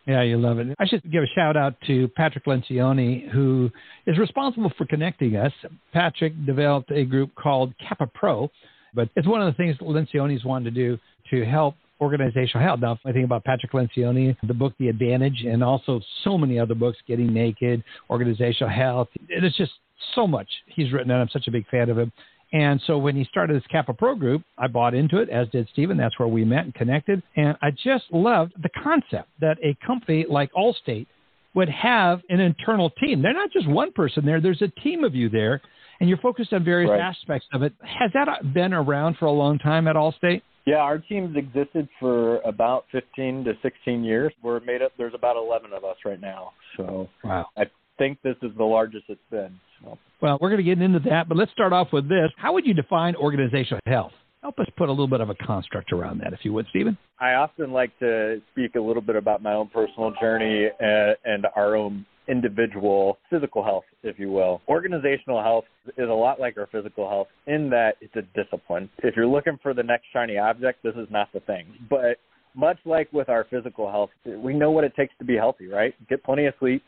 Yeah, 0.07 0.23
you 0.23 0.37
love 0.37 0.57
it. 0.57 0.75
I 0.79 0.87
should 0.87 1.03
give 1.11 1.23
a 1.23 1.27
shout 1.27 1.55
out 1.55 1.75
to 1.87 2.07
Patrick 2.09 2.45
Lencioni, 2.45 3.29
who 3.29 3.69
is 4.07 4.17
responsible 4.17 4.71
for 4.77 4.85
connecting 4.85 5.35
us. 5.35 5.53
Patrick 5.93 6.33
developed 6.45 6.91
a 6.91 7.05
group 7.05 7.35
called 7.35 7.73
CAPA 7.87 8.07
Pro, 8.13 8.49
but 8.93 9.09
it's 9.15 9.27
one 9.27 9.41
of 9.41 9.53
the 9.53 9.57
things 9.57 9.77
Lencioni's 9.77 10.43
wanted 10.43 10.65
to 10.65 10.71
do 10.71 10.97
to 11.29 11.45
help 11.45 11.75
organizational 12.01 12.65
health. 12.65 12.79
Now, 12.79 12.99
I 13.05 13.11
think 13.11 13.25
about 13.25 13.43
Patrick 13.43 13.71
Lencioni, 13.73 14.35
the 14.47 14.55
book 14.55 14.73
The 14.79 14.89
Advantage, 14.89 15.45
and 15.47 15.63
also 15.63 16.01
so 16.23 16.35
many 16.35 16.59
other 16.59 16.73
books, 16.73 16.97
Getting 17.07 17.31
Naked, 17.31 17.83
Organizational 18.09 18.73
Health. 18.73 19.07
It's 19.29 19.55
just 19.55 19.71
so 20.15 20.25
much 20.25 20.47
he's 20.65 20.91
written, 20.91 21.11
and 21.11 21.21
I'm 21.21 21.29
such 21.29 21.47
a 21.47 21.51
big 21.51 21.67
fan 21.67 21.91
of 21.91 21.99
him. 21.99 22.11
And 22.53 22.81
so 22.85 22.97
when 22.97 23.15
he 23.15 23.23
started 23.25 23.53
his 23.53 23.63
CAPA 23.71 23.93
Pro 23.97 24.15
group, 24.15 24.43
I 24.57 24.67
bought 24.67 24.93
into 24.93 25.19
it, 25.19 25.29
as 25.29 25.47
did 25.49 25.69
Stephen. 25.71 25.97
That's 25.97 26.17
where 26.19 26.27
we 26.27 26.43
met 26.43 26.65
and 26.65 26.73
connected. 26.73 27.23
And 27.37 27.57
I 27.61 27.71
just 27.71 28.05
loved 28.11 28.53
the 28.61 28.69
concept 28.83 29.29
that 29.39 29.57
a 29.63 29.75
company 29.85 30.25
like 30.29 30.51
Allstate 30.53 31.07
would 31.53 31.69
have 31.69 32.21
an 32.29 32.39
internal 32.39 32.89
team. 32.89 33.21
They're 33.21 33.33
not 33.33 33.51
just 33.51 33.67
one 33.67 33.91
person 33.93 34.25
there, 34.25 34.41
there's 34.41 34.61
a 34.61 34.67
team 34.81 35.03
of 35.03 35.15
you 35.15 35.29
there, 35.29 35.61
and 35.99 36.09
you're 36.09 36.17
focused 36.17 36.53
on 36.53 36.63
various 36.63 36.89
Right. 36.89 36.99
aspects 36.99 37.47
of 37.53 37.61
it. 37.61 37.73
Has 37.83 38.11
that 38.13 38.53
been 38.53 38.73
around 38.73 39.17
for 39.17 39.25
a 39.25 39.31
long 39.31 39.57
time 39.59 39.87
at 39.87 39.95
Allstate? 39.95 40.41
Yeah, 40.65 40.77
our 40.77 40.97
team's 40.99 41.35
existed 41.35 41.87
for 41.99 42.37
about 42.41 42.85
15 42.91 43.43
to 43.45 43.57
16 43.61 44.03
years. 44.03 44.31
We're 44.41 44.59
made 44.61 44.81
up, 44.81 44.91
there's 44.97 45.13
about 45.13 45.35
11 45.35 45.73
of 45.73 45.83
us 45.83 45.97
right 46.05 46.19
now. 46.21 46.51
So 46.77 47.09
Wow. 47.23 47.47
I 47.57 47.65
think 47.97 48.21
this 48.21 48.37
is 48.41 48.51
the 48.57 48.63
largest 48.63 49.05
it's 49.09 49.19
been. 49.29 49.59
So. 49.83 49.97
Well, 50.21 50.37
we're 50.39 50.49
going 50.49 50.63
to 50.63 50.63
get 50.63 50.79
into 50.79 50.99
that, 51.09 51.27
but 51.27 51.35
let's 51.35 51.51
start 51.51 51.73
off 51.73 51.87
with 51.91 52.07
this. 52.07 52.29
How 52.37 52.53
would 52.53 52.65
you 52.65 52.75
define 52.75 53.15
organizational 53.15 53.79
health? 53.87 54.11
Help 54.43 54.59
us 54.59 54.67
put 54.77 54.87
a 54.87 54.91
little 54.91 55.07
bit 55.07 55.19
of 55.19 55.29
a 55.29 55.35
construct 55.35 55.91
around 55.91 56.19
that, 56.21 56.31
if 56.31 56.39
you 56.43 56.53
would, 56.53 56.67
Stephen. 56.69 56.95
I 57.19 57.33
often 57.33 57.71
like 57.71 57.97
to 57.99 58.39
speak 58.51 58.75
a 58.75 58.79
little 58.79 59.01
bit 59.01 59.15
about 59.15 59.41
my 59.41 59.53
own 59.53 59.69
personal 59.69 60.13
journey 60.21 60.67
and, 60.79 61.15
and 61.25 61.47
our 61.55 61.75
own 61.75 62.05
individual 62.27 63.17
physical 63.31 63.63
health, 63.63 63.83
if 64.03 64.19
you 64.19 64.31
will. 64.31 64.61
Organizational 64.67 65.41
health 65.41 65.65
is 65.97 66.07
a 66.07 66.13
lot 66.13 66.39
like 66.39 66.55
our 66.57 66.67
physical 66.71 67.09
health 67.09 67.27
in 67.47 67.69
that 67.71 67.95
it's 67.99 68.15
a 68.15 68.21
discipline. 68.39 68.89
If 68.99 69.15
you're 69.15 69.27
looking 69.27 69.57
for 69.61 69.73
the 69.73 69.83
next 69.83 70.05
shiny 70.13 70.37
object, 70.37 70.83
this 70.83 70.93
is 70.95 71.07
not 71.09 71.29
the 71.33 71.39
thing. 71.41 71.65
But 71.89 72.17
much 72.55 72.77
like 72.85 73.11
with 73.11 73.29
our 73.29 73.45
physical 73.49 73.89
health, 73.89 74.11
we 74.25 74.53
know 74.53 74.69
what 74.71 74.83
it 74.83 74.95
takes 74.95 75.13
to 75.19 75.25
be 75.25 75.35
healthy, 75.35 75.67
right? 75.67 75.95
Get 76.09 76.23
plenty 76.23 76.45
of 76.45 76.53
sleep, 76.59 76.83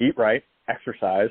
eat 0.00 0.16
right, 0.16 0.42
exercise. 0.68 1.30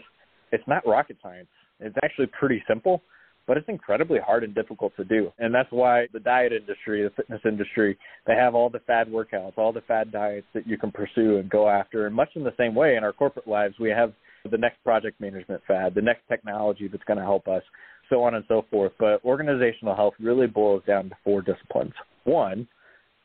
It's 0.52 0.68
not 0.68 0.86
rocket 0.88 1.18
science. 1.22 1.48
It's 1.80 1.96
actually 2.04 2.28
pretty 2.28 2.64
simple 2.68 3.02
but 3.50 3.58
it's 3.58 3.68
incredibly 3.68 4.20
hard 4.20 4.44
and 4.44 4.54
difficult 4.54 4.96
to 4.96 5.04
do. 5.04 5.34
And 5.40 5.52
that's 5.52 5.72
why 5.72 6.06
the 6.14 6.20
diet 6.20 6.54
industry, 6.54 7.02
the 7.02 7.10
fitness 7.10 7.42
industry, 7.44 7.98
they 8.28 8.36
have 8.36 8.54
all 8.54 8.70
the 8.70 8.82
fad 8.82 9.08
workouts, 9.08 9.58
all 9.58 9.74
the 9.74 9.82
fad 9.82 10.12
diets 10.12 10.46
that 10.54 10.68
you 10.68 10.78
can 10.78 10.92
pursue 10.92 11.38
and 11.38 11.50
go 11.50 11.68
after. 11.68 12.06
And 12.06 12.16
much 12.16 12.30
in 12.36 12.44
the 12.44 12.54
same 12.60 12.76
way 12.76 12.96
in 12.96 13.04
our 13.04 13.12
corporate 13.12 13.48
lives, 13.48 13.74
we 13.80 13.90
have 13.90 14.14
the 14.52 14.58
next 14.60 14.84
project 14.84 15.20
management 15.20 15.64
fad, 15.68 15.96
the 15.96 16.02
next 16.02 16.28
technology 16.30 16.88
that's 16.88 17.04
going 17.06 17.18
to 17.18 17.26
help 17.26 17.48
us, 17.48 17.64
so 18.08 18.22
on 18.22 18.36
and 18.36 18.46
so 18.48 18.66
forth. 18.70 18.92
But 19.00 19.26
organizational 19.26 19.96
health 19.96 20.14
really 20.20 20.46
boils 20.46 20.84
down 20.86 21.10
to 21.10 21.16
four 21.24 21.42
disciplines. 21.42 21.94
One, 22.26 22.68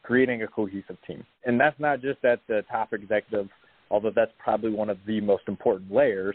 creating 0.05 0.43
a 0.43 0.47
cohesive 0.47 0.97
team. 1.07 1.23
And 1.45 1.61
that's 1.61 1.79
not 1.79 2.01
just 2.01 2.25
at 2.25 2.41
the 2.49 2.63
top 2.71 2.95
executive, 2.95 3.51
although 3.91 4.13
that's 4.17 4.33
probably 4.39 4.71
one 4.71 4.89
of 4.89 4.97
the 5.07 5.21
most 5.21 5.43
important 5.49 5.93
layers, 5.93 6.35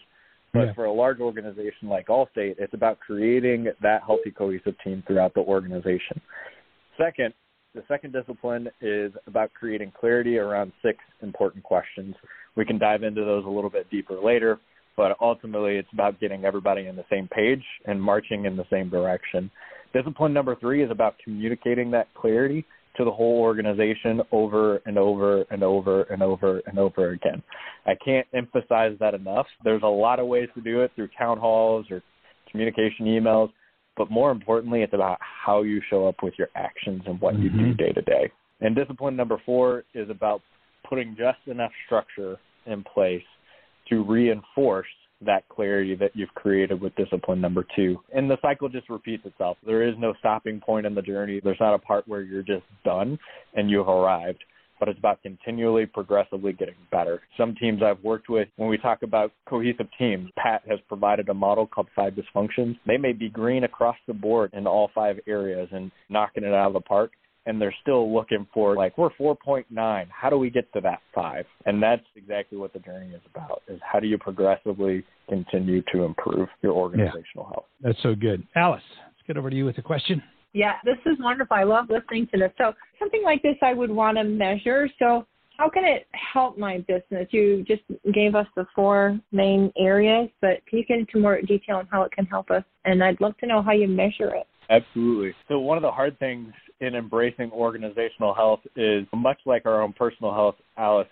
But 0.52 0.68
Yeah. 0.68 0.74
for 0.74 0.86
a 0.86 0.92
large 0.92 1.20
organization 1.20 1.90
like 1.90 2.08
Allstate, 2.08 2.56
it's 2.58 2.74
about 2.74 3.00
creating 3.00 3.72
that 3.82 4.02
healthy, 4.04 4.32
cohesive 4.32 4.78
team 4.80 5.04
throughout 5.06 5.34
the 5.34 5.42
organization. 5.42 6.20
Second, 6.98 7.34
the 7.76 7.84
second 7.88 8.14
discipline 8.14 8.70
is 8.82 9.14
about 9.28 9.54
creating 9.54 9.92
clarity 9.92 10.40
around 10.40 10.74
six 10.82 10.98
important 11.22 11.64
questions. 11.64 12.16
We 12.56 12.66
can 12.66 12.80
dive 12.80 13.04
into 13.04 13.24
those 13.24 13.46
a 13.46 13.50
little 13.50 13.70
bit 13.70 13.90
deeper 13.92 14.16
later, 14.16 14.60
but 14.96 15.16
ultimately 15.22 15.78
it's 15.78 15.92
about 15.94 16.20
getting 16.20 16.46
everybody 16.46 16.88
in 16.88 16.96
the 16.96 17.06
same 17.10 17.28
page 17.28 17.64
and 17.86 18.02
marching 18.02 18.46
in 18.46 18.58
the 18.58 18.66
same 18.72 18.90
direction. 18.90 19.52
Discipline 19.94 20.34
number 20.34 20.56
three 20.56 20.84
is 20.84 20.92
about 20.92 21.16
communicating 21.24 21.92
that 21.92 22.14
clarity 22.16 22.66
to 23.00 23.06
the 23.06 23.12
whole 23.12 23.40
organization 23.40 24.22
over 24.34 24.82
and 24.86 24.98
over 24.98 25.44
and 25.50 25.64
over 25.64 26.04
and 26.04 26.22
over 26.22 26.62
and 26.68 26.78
over 26.78 27.12
again. 27.12 27.42
I 27.86 27.94
can't 28.04 28.28
emphasize 28.34 28.98
that 29.00 29.14
enough. 29.14 29.48
There's 29.64 29.84
a 29.84 29.88
lot 29.88 30.20
of 30.20 30.28
ways 30.28 30.50
to 30.56 30.62
do 30.62 30.82
it 30.82 30.92
through 30.96 31.08
town 31.18 31.38
halls 31.38 31.86
or 31.90 32.04
communication 32.52 33.06
emails, 33.06 33.52
but 33.96 34.12
more 34.12 34.32
importantly, 34.32 34.82
it's 34.82 34.94
about 34.94 35.18
how 35.22 35.64
you 35.64 35.82
show 35.90 36.10
up 36.10 36.16
with 36.22 36.34
your 36.38 36.50
actions 36.56 37.02
and 37.06 37.22
what 37.22 37.40
you 37.40 37.50
do 37.50 37.74
day 37.74 37.94
to 37.94 38.02
day. 38.02 38.30
And 38.60 38.76
discipline 38.76 39.16
number 39.16 39.42
four 39.46 39.86
is 39.94 40.10
about 40.10 40.42
putting 40.88 41.16
just 41.18 41.40
enough 41.48 41.72
structure 41.86 42.38
in 42.66 42.84
place 42.84 43.24
to 43.90 44.04
reinforce 44.04 44.88
that 45.26 45.48
clarity 45.50 45.96
that 45.96 46.12
you've 46.14 46.34
created 46.36 46.80
with 46.82 46.96
discipline 46.96 47.42
number 47.42 47.66
two. 47.76 48.00
And 48.14 48.30
the 48.30 48.38
cycle 48.42 48.70
just 48.70 48.90
repeats 48.90 49.26
itself. 49.26 49.58
There 49.66 49.88
is 49.88 49.96
no 49.98 50.14
stopping 50.20 50.60
point 50.60 50.86
in 50.86 50.96
the 50.96 51.02
journey. 51.02 51.42
There's 51.44 51.60
not 51.60 51.74
a 51.74 51.80
part 51.80 52.08
where 52.08 52.22
you're 52.22 52.42
just 52.42 52.64
done 52.86 53.20
and 53.54 53.70
you've 53.70 53.88
arrived, 53.88 54.44
but 54.80 54.88
it's 54.88 55.00
about 55.00 55.22
continually, 55.22 55.86
progressively 55.86 56.54
getting 56.54 56.76
better. 56.90 57.22
Some 57.38 57.56
teams 57.56 57.82
I've 57.84 58.02
worked 58.04 58.30
with, 58.30 58.48
when 58.56 58.70
we 58.70 58.78
talk 58.78 59.04
about 59.04 59.34
cohesive 59.48 59.88
teams, 59.98 60.30
Pat 60.38 60.62
has 60.70 60.80
provided 60.88 61.28
a 61.30 61.34
model 61.34 61.68
called 61.68 61.88
Five 61.96 62.14
Dysfunctions. 62.14 62.80
They 62.88 62.98
may 62.98 63.12
be 63.12 63.30
green 63.30 63.66
across 63.66 63.98
the 64.08 64.14
board 64.14 64.52
in 64.54 64.66
all 64.66 64.90
five 64.96 65.20
areas 65.28 65.68
and 65.72 65.92
knocking 66.08 66.44
it 66.44 66.54
out 66.54 66.68
of 66.68 66.74
the 66.74 66.82
park 66.82 67.12
and 67.46 67.62
they're 67.62 67.76
still 67.82 68.14
looking 68.14 68.48
for 68.54 68.76
like 68.76 68.98
we're 68.98 69.10
4.9 69.12 69.66
how 70.10 70.30
do 70.30 70.38
we 70.38 70.50
get 70.50 70.72
to 70.74 70.82
that 70.82 71.00
5 71.16 71.46
and 71.66 71.82
that's 71.82 72.06
exactly 72.16 72.58
what 72.58 72.74
the 72.74 72.80
journey 72.80 73.14
is 73.14 73.22
about 73.34 73.62
is 73.68 73.80
how 73.84 74.00
do 74.00 74.08
you 74.08 74.18
progressively 74.18 75.04
continue 75.28 75.82
to 75.94 76.04
improve 76.04 76.50
your 76.62 76.74
organizational 76.74 77.46
health 77.46 77.66
That's 77.82 78.02
so 78.04 78.16
good. 78.16 78.46
Alice, 78.56 78.84
let's 79.06 79.28
get 79.28 79.38
over 79.38 79.50
to 79.50 79.56
you 79.56 79.66
with 79.66 79.78
a 79.78 79.82
question. 79.82 80.22
Yeah, 80.54 80.74
this 80.84 80.98
is 81.06 81.18
wonderful. 81.20 81.56
I 81.56 81.64
love 81.64 81.86
listening 81.90 82.28
to 82.34 82.40
this. 82.40 82.52
So, 82.58 82.74
something 82.98 83.22
like 83.24 83.42
this 83.44 83.56
I 83.62 83.74
would 83.74 83.92
want 83.92 84.18
to 84.18 84.24
measure. 84.24 84.90
So, 84.98 85.26
how 85.58 85.70
can 85.70 85.84
it 85.84 86.08
help 86.34 86.58
my 86.58 86.80
business? 86.80 87.28
You 87.32 87.64
just 87.68 87.84
gave 88.14 88.34
us 88.34 88.48
the 88.56 88.66
four 88.74 89.20
main 89.32 89.72
areas, 89.78 90.30
but 90.42 90.66
can 90.66 90.80
you 90.80 90.86
get 90.86 91.00
into 91.00 91.20
more 91.20 91.40
detail 91.42 91.78
on 91.78 91.88
how 91.92 92.02
it 92.04 92.12
can 92.12 92.26
help 92.26 92.50
us? 92.50 92.64
And 92.86 93.04
I'd 93.04 93.22
love 93.22 93.38
to 93.40 93.48
know 93.48 93.62
how 93.62 93.74
you 93.74 93.88
measure 93.88 94.34
it. 94.34 94.48
Absolutely. 94.70 95.34
So 95.48 95.60
one 95.60 95.78
of 95.78 95.82
the 95.82 95.92
hard 95.92 96.18
things 96.20 96.54
in 96.82 96.96
embracing 96.96 97.52
organizational 97.52 98.34
health 98.34 98.62
is 98.76 99.06
much 99.14 99.40
like 99.46 99.66
our 99.66 99.82
own 99.82 99.94
personal 99.94 100.34
health, 100.34 100.56
Alice, 100.78 101.08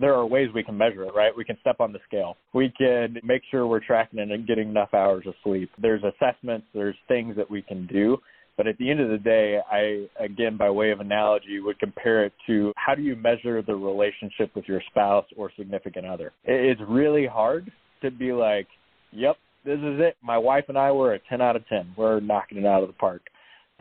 there 0.00 0.14
are 0.14 0.24
ways 0.26 0.48
we 0.54 0.62
can 0.62 0.76
measure 0.76 1.04
it, 1.04 1.14
right? 1.14 1.36
We 1.36 1.44
can 1.44 1.58
step 1.60 1.80
on 1.80 1.92
the 1.92 1.98
scale. 2.06 2.36
We 2.54 2.72
can 2.78 3.18
make 3.24 3.42
sure 3.50 3.66
we're 3.66 3.84
tracking 3.84 4.20
it 4.20 4.30
and 4.30 4.46
getting 4.46 4.68
enough 4.68 4.94
hours 4.94 5.24
of 5.26 5.34
sleep. 5.42 5.70
There's 5.80 6.02
assessments, 6.04 6.66
there's 6.72 6.94
things 7.08 7.36
that 7.36 7.50
we 7.50 7.62
can 7.62 7.86
do. 7.86 8.18
But 8.56 8.66
at 8.66 8.76
the 8.78 8.90
end 8.90 9.00
of 9.00 9.08
the 9.08 9.18
day, 9.18 9.60
I, 9.70 10.06
again, 10.22 10.56
by 10.56 10.68
way 10.68 10.90
of 10.90 10.98
analogy, 10.98 11.60
would 11.60 11.78
compare 11.78 12.24
it 12.24 12.32
to 12.48 12.72
how 12.76 12.96
do 12.96 13.02
you 13.02 13.14
measure 13.14 13.62
the 13.62 13.74
relationship 13.74 14.54
with 14.56 14.64
your 14.66 14.82
spouse 14.90 15.26
or 15.36 15.52
significant 15.56 16.06
other? 16.06 16.32
It's 16.44 16.80
really 16.88 17.24
hard 17.24 17.70
to 18.02 18.10
be 18.10 18.32
like, 18.32 18.66
yep, 19.12 19.36
this 19.64 19.78
is 19.78 20.00
it. 20.00 20.16
My 20.22 20.38
wife 20.38 20.64
and 20.68 20.76
I 20.76 20.90
were 20.90 21.14
a 21.14 21.20
10 21.28 21.40
out 21.40 21.54
of 21.54 21.66
10. 21.68 21.94
We're 21.96 22.18
knocking 22.18 22.58
it 22.58 22.66
out 22.66 22.82
of 22.82 22.88
the 22.88 22.94
park. 22.94 23.22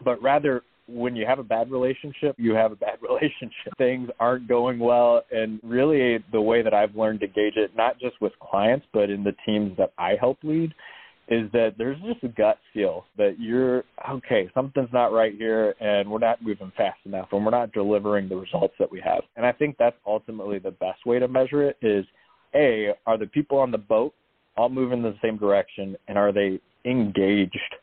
But 0.03 0.21
rather, 0.21 0.61
when 0.87 1.15
you 1.15 1.25
have 1.25 1.39
a 1.39 1.43
bad 1.43 1.71
relationship, 1.71 2.35
you 2.37 2.53
have 2.53 2.71
a 2.71 2.75
bad 2.75 2.99
relationship. 3.01 3.77
Things 3.77 4.09
aren't 4.19 4.47
going 4.47 4.79
well. 4.79 5.21
And 5.31 5.59
really, 5.63 6.23
the 6.31 6.41
way 6.41 6.61
that 6.61 6.73
I've 6.73 6.95
learned 6.95 7.19
to 7.21 7.27
gauge 7.27 7.55
it, 7.55 7.71
not 7.75 7.99
just 7.99 8.19
with 8.21 8.33
clients, 8.39 8.85
but 8.93 9.09
in 9.09 9.23
the 9.23 9.35
teams 9.45 9.77
that 9.77 9.93
I 9.97 10.15
help 10.19 10.39
lead, 10.43 10.73
is 11.29 11.51
that 11.51 11.73
there's 11.77 11.99
just 12.01 12.23
a 12.23 12.29
gut 12.29 12.57
feel 12.73 13.05
that 13.17 13.35
you're 13.37 13.83
okay, 14.09 14.49
something's 14.53 14.89
not 14.93 15.11
right 15.11 15.33
here, 15.37 15.75
and 15.81 16.09
we're 16.09 16.19
not 16.19 16.41
moving 16.41 16.71
fast 16.77 16.99
enough, 17.05 17.27
and 17.33 17.43
we're 17.43 17.51
not 17.51 17.73
delivering 17.73 18.29
the 18.29 18.35
results 18.35 18.73
that 18.79 18.89
we 18.89 19.01
have. 19.01 19.23
And 19.35 19.45
I 19.45 19.51
think 19.51 19.75
that's 19.77 19.97
ultimately 20.05 20.59
the 20.59 20.71
best 20.71 21.05
way 21.05 21.19
to 21.19 21.27
measure 21.27 21.63
it 21.63 21.77
is 21.81 22.05
A, 22.55 22.91
are 23.05 23.17
the 23.17 23.27
people 23.27 23.57
on 23.57 23.71
the 23.71 23.77
boat 23.77 24.13
all 24.55 24.69
moving 24.69 24.99
in 24.99 25.03
the 25.03 25.17
same 25.21 25.37
direction, 25.37 25.97
and 26.07 26.17
are 26.17 26.31
they 26.31 26.59
engaged 26.85 27.75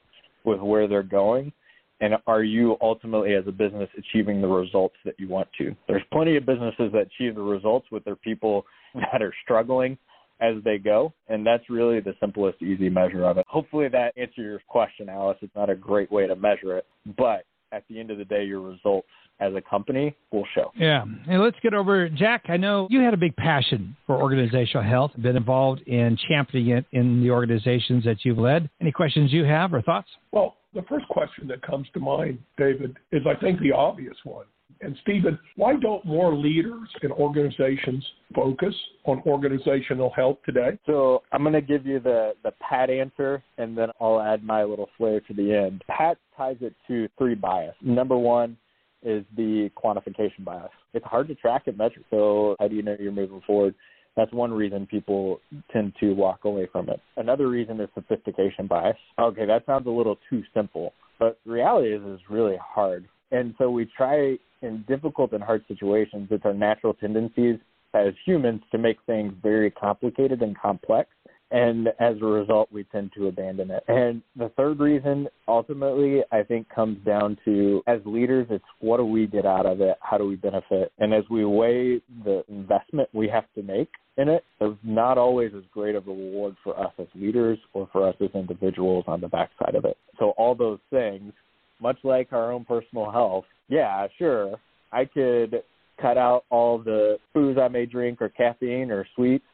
with 0.44 0.60
where 0.60 0.88
they're 0.88 1.02
going? 1.02 1.52
And 2.00 2.14
are 2.26 2.42
you 2.42 2.76
ultimately, 2.80 3.34
as 3.34 3.44
a 3.46 3.52
business, 3.52 3.88
achieving 3.96 4.40
the 4.40 4.48
results 4.48 4.96
that 5.04 5.14
you 5.18 5.28
want 5.28 5.48
to? 5.58 5.74
There's 5.86 6.02
plenty 6.12 6.36
of 6.36 6.44
businesses 6.44 6.92
that 6.92 7.06
achieve 7.06 7.34
the 7.34 7.42
results 7.42 7.86
with 7.90 8.04
their 8.04 8.16
people 8.16 8.66
that 8.94 9.22
are 9.22 9.32
struggling 9.44 9.96
as 10.40 10.56
they 10.64 10.78
go, 10.78 11.12
and 11.28 11.46
that's 11.46 11.70
really 11.70 12.00
the 12.00 12.14
simplest, 12.20 12.60
easy 12.60 12.90
measure 12.90 13.24
of 13.24 13.38
it. 13.38 13.46
Hopefully, 13.48 13.88
that 13.88 14.12
answers 14.16 14.36
your 14.36 14.60
question, 14.68 15.08
Alice. 15.08 15.38
It's 15.40 15.54
not 15.54 15.70
a 15.70 15.76
great 15.76 16.10
way 16.10 16.26
to 16.26 16.34
measure 16.34 16.76
it, 16.76 16.86
but 17.16 17.44
at 17.72 17.84
the 17.88 17.98
end 18.00 18.10
of 18.10 18.18
the 18.18 18.24
day, 18.24 18.44
your 18.44 18.60
results 18.60 19.08
as 19.40 19.52
a 19.54 19.60
company 19.60 20.14
will 20.32 20.46
show. 20.54 20.70
Yeah. 20.76 21.04
And 21.28 21.42
let's 21.42 21.56
get 21.62 21.74
over, 21.74 22.08
Jack. 22.08 22.44
I 22.48 22.56
know 22.56 22.86
you 22.90 23.00
had 23.00 23.14
a 23.14 23.18
big 23.18 23.34
passion 23.36 23.96
for 24.06 24.16
organizational 24.16 24.88
health, 24.88 25.10
been 25.20 25.36
involved 25.36 25.82
in 25.82 26.16
championing 26.28 26.76
it 26.76 26.84
in 26.92 27.20
the 27.20 27.30
organizations 27.30 28.04
that 28.04 28.18
you've 28.24 28.38
led. 28.38 28.70
Any 28.80 28.92
questions 28.92 29.32
you 29.32 29.44
have 29.44 29.74
or 29.74 29.82
thoughts? 29.82 30.08
Well, 30.30 30.54
the 30.74 30.82
first 30.82 31.06
question 31.08 31.46
that 31.48 31.62
comes 31.62 31.86
to 31.94 32.00
mind, 32.00 32.38
David, 32.58 32.96
is 33.12 33.22
I 33.26 33.38
think 33.40 33.60
the 33.60 33.72
obvious 33.72 34.16
one. 34.24 34.46
And 34.80 34.96
Stephen, 35.02 35.38
why 35.56 35.76
don't 35.76 36.04
more 36.04 36.34
leaders 36.34 36.88
and 37.02 37.12
organizations 37.12 38.04
focus 38.34 38.74
on 39.04 39.22
organizational 39.24 40.10
health 40.10 40.38
today? 40.44 40.78
So 40.84 41.22
I'm 41.32 41.42
going 41.42 41.54
to 41.54 41.62
give 41.62 41.86
you 41.86 42.00
the, 42.00 42.32
the 42.42 42.52
Pat 42.60 42.90
answer, 42.90 43.42
and 43.56 43.78
then 43.78 43.88
I'll 44.00 44.20
add 44.20 44.42
my 44.42 44.64
little 44.64 44.90
flair 44.98 45.20
to 45.20 45.34
the 45.34 45.54
end. 45.54 45.84
Pat 45.88 46.18
ties 46.36 46.56
it 46.60 46.74
to 46.88 47.08
three 47.16 47.34
bias. 47.34 47.74
Number 47.82 48.16
one 48.16 48.56
is 49.02 49.24
the 49.36 49.70
quantification 49.76 50.44
bias. 50.44 50.70
It's 50.92 51.06
hard 51.06 51.28
to 51.28 51.34
track 51.34 51.62
and 51.66 51.78
measure. 51.78 52.00
So 52.10 52.56
how 52.58 52.68
do 52.68 52.74
you 52.74 52.82
know 52.82 52.96
you're 52.98 53.12
moving 53.12 53.42
forward? 53.46 53.74
That's 54.16 54.32
one 54.32 54.52
reason 54.52 54.86
people 54.86 55.40
tend 55.72 55.94
to 56.00 56.12
walk 56.12 56.44
away 56.44 56.68
from 56.70 56.88
it. 56.88 57.00
Another 57.16 57.48
reason 57.48 57.80
is 57.80 57.88
sophistication 57.94 58.66
bias. 58.66 58.96
Okay, 59.18 59.46
that 59.46 59.66
sounds 59.66 59.86
a 59.86 59.90
little 59.90 60.18
too 60.30 60.42
simple, 60.54 60.92
but 61.18 61.38
reality 61.44 61.94
is 61.94 62.02
it's 62.04 62.22
really 62.30 62.56
hard. 62.62 63.08
And 63.32 63.54
so 63.58 63.70
we 63.70 63.86
try 63.96 64.36
in 64.62 64.84
difficult 64.88 65.32
and 65.32 65.42
hard 65.42 65.64
situations, 65.68 66.28
it's 66.30 66.44
our 66.44 66.54
natural 66.54 66.94
tendencies 66.94 67.56
as 67.92 68.12
humans 68.24 68.62
to 68.72 68.78
make 68.78 68.96
things 69.06 69.32
very 69.42 69.70
complicated 69.70 70.42
and 70.42 70.58
complex. 70.58 71.10
And 71.54 71.86
as 72.00 72.16
a 72.20 72.26
result, 72.26 72.68
we 72.72 72.82
tend 72.90 73.12
to 73.14 73.28
abandon 73.28 73.70
it. 73.70 73.84
And 73.86 74.22
the 74.34 74.48
third 74.56 74.80
reason, 74.80 75.28
ultimately, 75.46 76.22
I 76.32 76.42
think 76.42 76.68
comes 76.68 76.98
down 77.06 77.38
to 77.44 77.80
as 77.86 78.00
leaders, 78.04 78.48
it's 78.50 78.64
what 78.80 78.96
do 78.96 79.04
we 79.04 79.28
get 79.28 79.46
out 79.46 79.64
of 79.64 79.80
it? 79.80 79.96
How 80.00 80.18
do 80.18 80.26
we 80.26 80.34
benefit? 80.34 80.90
And 80.98 81.14
as 81.14 81.22
we 81.30 81.44
weigh 81.44 82.00
the 82.24 82.42
investment 82.48 83.08
we 83.12 83.28
have 83.28 83.44
to 83.54 83.62
make 83.62 83.88
in 84.16 84.28
it, 84.28 84.42
there's 84.58 84.76
not 84.82 85.16
always 85.16 85.52
as 85.56 85.62
great 85.72 85.94
of 85.94 86.08
a 86.08 86.10
reward 86.10 86.56
for 86.64 86.76
us 86.76 86.92
as 86.98 87.06
leaders 87.14 87.60
or 87.72 87.88
for 87.92 88.08
us 88.08 88.16
as 88.20 88.30
individuals 88.34 89.04
on 89.06 89.20
the 89.20 89.28
backside 89.28 89.76
of 89.76 89.84
it. 89.84 89.96
So 90.18 90.30
all 90.30 90.56
those 90.56 90.80
things, 90.90 91.32
much 91.80 91.98
like 92.02 92.32
our 92.32 92.50
own 92.50 92.64
personal 92.64 93.12
health, 93.12 93.44
yeah, 93.68 94.08
sure, 94.18 94.56
I 94.92 95.04
could 95.04 95.62
cut 96.02 96.18
out 96.18 96.46
all 96.50 96.78
the 96.78 97.18
foods 97.32 97.60
I 97.62 97.68
may 97.68 97.86
drink 97.86 98.20
or 98.20 98.28
caffeine 98.28 98.90
or 98.90 99.06
sweets 99.14 99.44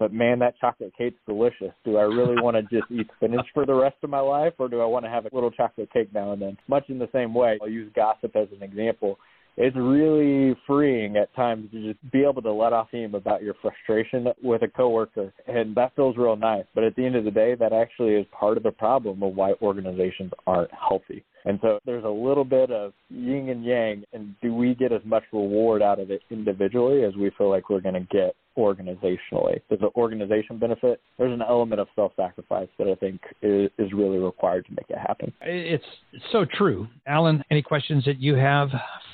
but 0.00 0.12
man, 0.12 0.38
that 0.40 0.58
chocolate 0.58 0.92
cake's 0.96 1.20
delicious. 1.26 1.72
Do 1.84 1.98
I 1.98 2.02
really 2.02 2.42
want 2.42 2.56
to 2.56 2.62
just 2.62 2.90
eat 2.90 3.06
spinach 3.16 3.46
for 3.52 3.66
the 3.66 3.74
rest 3.74 3.96
of 4.02 4.08
my 4.10 4.18
life, 4.18 4.54
or 4.58 4.68
do 4.68 4.80
I 4.80 4.86
want 4.86 5.04
to 5.04 5.10
have 5.10 5.26
a 5.26 5.30
little 5.32 5.50
chocolate 5.50 5.92
cake 5.92 6.08
now 6.12 6.32
and 6.32 6.40
then? 6.40 6.56
Much 6.66 6.84
in 6.88 6.98
the 6.98 7.08
same 7.12 7.34
way, 7.34 7.58
I'll 7.62 7.68
use 7.68 7.92
gossip 7.94 8.34
as 8.34 8.48
an 8.56 8.62
example. 8.62 9.18
It's 9.56 9.76
really 9.76 10.56
freeing 10.66 11.16
at 11.16 11.34
times 11.34 11.70
to 11.72 11.92
just 11.92 12.12
be 12.12 12.22
able 12.22 12.40
to 12.40 12.52
let 12.52 12.72
off 12.72 12.88
steam 12.88 13.14
about 13.14 13.42
your 13.42 13.54
frustration 13.60 14.28
with 14.42 14.62
a 14.62 14.68
coworker, 14.68 15.34
and 15.46 15.74
that 15.74 15.94
feels 15.96 16.16
real 16.16 16.36
nice. 16.36 16.64
But 16.74 16.84
at 16.84 16.96
the 16.96 17.04
end 17.04 17.16
of 17.16 17.24
the 17.24 17.30
day, 17.30 17.54
that 17.56 17.74
actually 17.74 18.14
is 18.14 18.26
part 18.32 18.56
of 18.56 18.62
the 18.62 18.70
problem 18.70 19.22
of 19.22 19.34
why 19.34 19.52
organizations 19.60 20.32
aren't 20.46 20.70
healthy. 20.72 21.24
And 21.44 21.58
so 21.62 21.78
there's 21.86 22.04
a 22.04 22.08
little 22.08 22.44
bit 22.44 22.70
of 22.70 22.92
yin 23.08 23.48
and 23.48 23.64
yang, 23.64 24.04
and 24.12 24.34
do 24.42 24.54
we 24.54 24.74
get 24.74 24.92
as 24.92 25.00
much 25.04 25.24
reward 25.32 25.82
out 25.82 25.98
of 25.98 26.10
it 26.10 26.22
individually 26.30 27.04
as 27.04 27.14
we 27.14 27.30
feel 27.38 27.48
like 27.48 27.70
we're 27.70 27.80
going 27.80 27.94
to 27.94 28.06
get 28.10 28.34
organizationally? 28.58 29.60
Does 29.70 29.80
the 29.80 29.90
organization 29.96 30.58
benefit? 30.58 31.00
There's 31.18 31.32
an 31.32 31.42
element 31.42 31.80
of 31.80 31.88
self-sacrifice 31.94 32.68
that 32.78 32.88
I 32.88 32.94
think 32.96 33.20
is, 33.42 33.70
is 33.78 33.92
really 33.92 34.18
required 34.18 34.66
to 34.66 34.72
make 34.72 34.90
it 34.90 34.98
happen. 34.98 35.32
It's 35.40 35.84
so 36.30 36.44
true. 36.44 36.88
Alan, 37.06 37.42
any 37.50 37.62
questions 37.62 38.04
that 38.04 38.20
you 38.20 38.34
have 38.34 38.68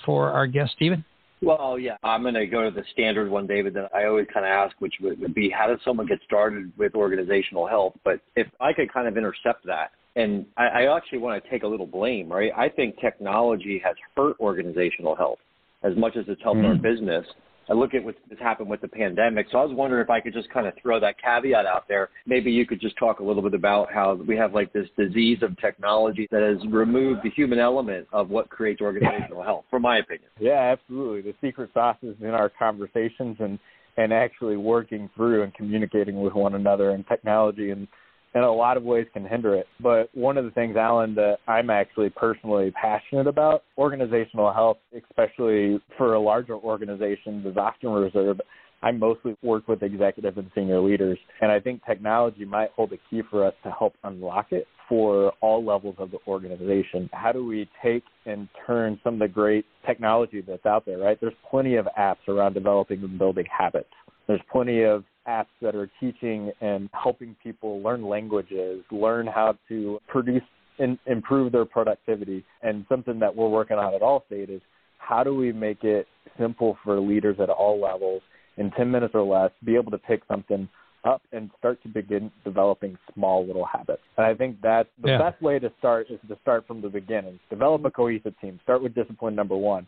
for 0.05 0.31
our 0.31 0.47
guest, 0.47 0.73
Stephen? 0.75 1.05
Well, 1.43 1.79
yeah, 1.79 1.97
I'm 2.03 2.23
going 2.23 2.35
to 2.35 2.47
go 2.47 2.65
to 2.65 2.71
the 2.71 2.83
standard 2.93 3.31
one, 3.31 3.47
David, 3.47 3.75
that 3.75 3.95
I 3.95 4.07
always 4.07 4.27
kind 4.33 4.47
of 4.47 4.51
ask, 4.51 4.75
which 4.81 4.95
would, 5.03 5.21
would 5.21 5.35
be 5.35 5.51
how 5.51 5.67
does 5.67 5.79
someone 5.85 6.07
get 6.07 6.19
started 6.25 6.73
with 6.79 6.95
organizational 6.95 7.67
health? 7.67 7.93
But 8.05 8.21
if 8.37 8.47
I 8.59 8.73
could 8.73 8.93
kind 8.93 9.07
of 9.07 9.19
intercept 9.19 9.65
that, 9.67 9.91
and 10.17 10.47
I, 10.57 10.67
I 10.67 10.97
actually 10.97 11.19
want 11.19 11.43
to 11.43 11.51
take 11.51 11.63
a 11.63 11.67
little 11.67 11.87
blame, 11.87 12.33
right? 12.33 12.51
I 12.57 12.69
think 12.69 12.99
technology 13.01 13.81
has 13.85 13.95
hurt 14.17 14.37
organizational 14.41 15.15
health 15.15 15.39
as 15.85 15.97
much 15.97 16.17
as 16.17 16.25
it's 16.27 16.43
helped 16.43 16.61
mm. 16.61 16.67
our 16.67 16.75
business. 16.75 17.25
I 17.69 17.75
look 17.75 17.95
at 17.95 18.05
what's 18.05 18.19
happened 18.41 18.71
with 18.71 18.81
the 18.81 18.89
pandemic. 18.89 19.47
So 19.51 19.59
I 19.59 19.65
was 19.65 19.75
wondering 19.75 20.03
if 20.03 20.09
I 20.09 20.21
could 20.21 20.33
just 20.33 20.49
kind 20.51 20.67
of 20.67 20.75
throw 20.81 21.01
that 21.01 21.17
caveat 21.21 21.67
out 21.67 21.89
there. 21.89 22.11
Maybe 22.25 22.51
you 22.51 22.65
could 22.65 22.81
just 22.81 22.97
talk 22.97 23.19
a 23.19 23.25
little 23.25 23.43
bit 23.43 23.55
about 23.55 23.93
how 23.93 24.15
we 24.15 24.37
have 24.37 24.55
like 24.55 24.73
this 24.73 24.87
disease 24.97 25.39
of 25.43 25.59
technology 25.59 26.29
that 26.31 26.43
has 26.43 26.65
removed 26.73 27.21
the 27.25 27.31
human 27.31 27.59
element 27.59 28.07
of 28.13 28.31
what 28.31 28.49
creates 28.49 28.81
organizational 28.81 29.43
health, 29.43 29.65
from 29.69 29.83
my 29.83 29.99
opinion. 29.99 30.31
Yeah, 30.41 30.77
absolutely. 30.79 31.23
The 31.23 31.37
secret 31.41 31.71
sauce 31.75 31.97
is 32.03 32.15
in 32.21 32.29
our 32.29 32.49
conversations 32.49 33.37
and 33.41 33.59
and 33.99 34.13
actually 34.13 34.59
working 34.59 35.09
through 35.17 35.43
and 35.43 35.53
communicating 35.55 36.21
with 36.21 36.35
one 36.35 36.55
another 36.55 36.91
and 36.91 37.07
technology 37.09 37.71
and 37.71 37.89
in 38.37 38.43
a 38.43 38.53
lot 38.53 38.77
of 38.77 38.83
ways 38.83 39.07
can 39.15 39.25
hinder 39.25 39.55
it. 39.55 39.67
But 39.81 40.11
one 40.15 40.37
of 40.37 40.45
the 40.45 40.51
things, 40.51 40.77
Alan, 40.77 41.15
that 41.15 41.39
I'm 41.49 41.71
actually 41.71 42.11
personally 42.11 42.71
passionate 42.71 43.27
about, 43.27 43.63
organizational 43.79 44.53
health, 44.53 44.77
especially 44.95 45.81
for 45.97 46.15
a 46.15 46.21
larger 46.21 46.55
organization, 46.55 47.43
is 47.47 47.57
often 47.57 47.91
reserved. 47.91 48.43
I 48.83 48.93
mostly 48.93 49.37
work 49.43 49.67
with 49.69 49.83
executive 49.83 50.37
and 50.37 50.51
senior 50.55 50.81
leaders, 50.81 51.19
and 51.41 51.51
I 51.51 51.61
think 51.61 51.81
technology 51.87 52.45
might 52.45 52.69
hold 52.77 52.93
a 52.93 52.99
key 53.09 53.23
for 53.31 53.45
us 53.45 53.55
to 53.65 53.71
help 53.71 53.95
unlock 54.05 54.49
it 54.53 54.67
for 54.87 55.33
all 55.41 55.65
levels 55.65 55.97
of 55.99 56.11
the 56.11 56.19
organization. 56.29 57.09
How 57.15 57.33
do 57.33 57.45
we 57.45 57.67
take 57.83 58.05
and 58.27 58.49
turn 58.67 59.01
some 59.03 59.15
of 59.15 59.21
the 59.21 59.29
great 59.29 59.65
technology 59.87 60.43
that's 60.47 60.67
out 60.67 60.85
there, 60.85 60.99
right? 60.99 61.19
There's 61.19 61.33
plenty 61.51 61.77
of 61.77 61.89
apps 61.99 62.29
around 62.29 62.53
developing 62.53 63.03
and 63.03 63.19
building 63.19 63.47
habits. 63.51 63.89
There's 64.27 64.43
plenty 64.53 64.83
of 64.83 65.05
apps 65.29 65.47
that 65.63 65.75
are 65.75 65.91
teaching 66.01 66.53
and 66.61 66.89
helping 66.93 67.37
people 67.43 67.81
learn 67.81 68.07
languages, 68.07 68.85
learn 68.91 69.27
how 69.27 69.57
to 69.69 70.01
produce 70.09 70.43
and 70.79 70.99
improve 71.07 71.53
their 71.53 71.65
productivity. 71.65 72.45
And 72.63 72.85
something 72.89 73.19
that 73.21 73.35
we're 73.35 73.49
working 73.49 73.79
on 73.79 73.95
at 73.95 74.03
Allstate 74.03 74.51
is 74.51 74.61
how 74.99 75.25
do 75.25 75.35
we 75.35 75.53
make 75.53 75.85
it 75.85 76.07
simple 76.39 76.77
for 76.85 77.01
leaders 77.01 77.37
at 77.41 77.49
all 77.49 77.81
levels 77.81 78.23
in 78.57 78.71
10 78.73 78.91
minutes 78.91 79.15
or 79.15 79.23
less 79.23 79.51
be 79.65 79.75
able 79.75 79.91
to 79.91 79.99
pick 79.99 80.23
something 80.29 80.69
up 81.05 81.23
and 81.33 81.51
start 81.59 81.81
to 81.83 81.89
begin 81.89 82.31
developing 82.45 82.99
small 83.15 83.47
little 83.47 83.65
habits. 83.65 84.03
And 84.17 84.27
I 84.27 84.35
think 84.35 84.61
that 84.63 84.89
the 85.01 85.11
yeah. 85.11 85.19
best 85.19 85.41
way 85.41 85.59
to 85.59 85.71
start 85.79 86.09
is 86.11 86.19
to 86.29 86.37
start 86.43 86.67
from 86.67 86.83
the 86.83 86.89
beginning. 86.89 87.39
Develop 87.49 87.85
a 87.85 87.91
cohesive 87.91 88.35
team. 88.41 88.59
Start 88.65 88.83
with 88.83 88.95
discipline 88.95 89.35
number 89.35 89.57
one. 89.57 89.87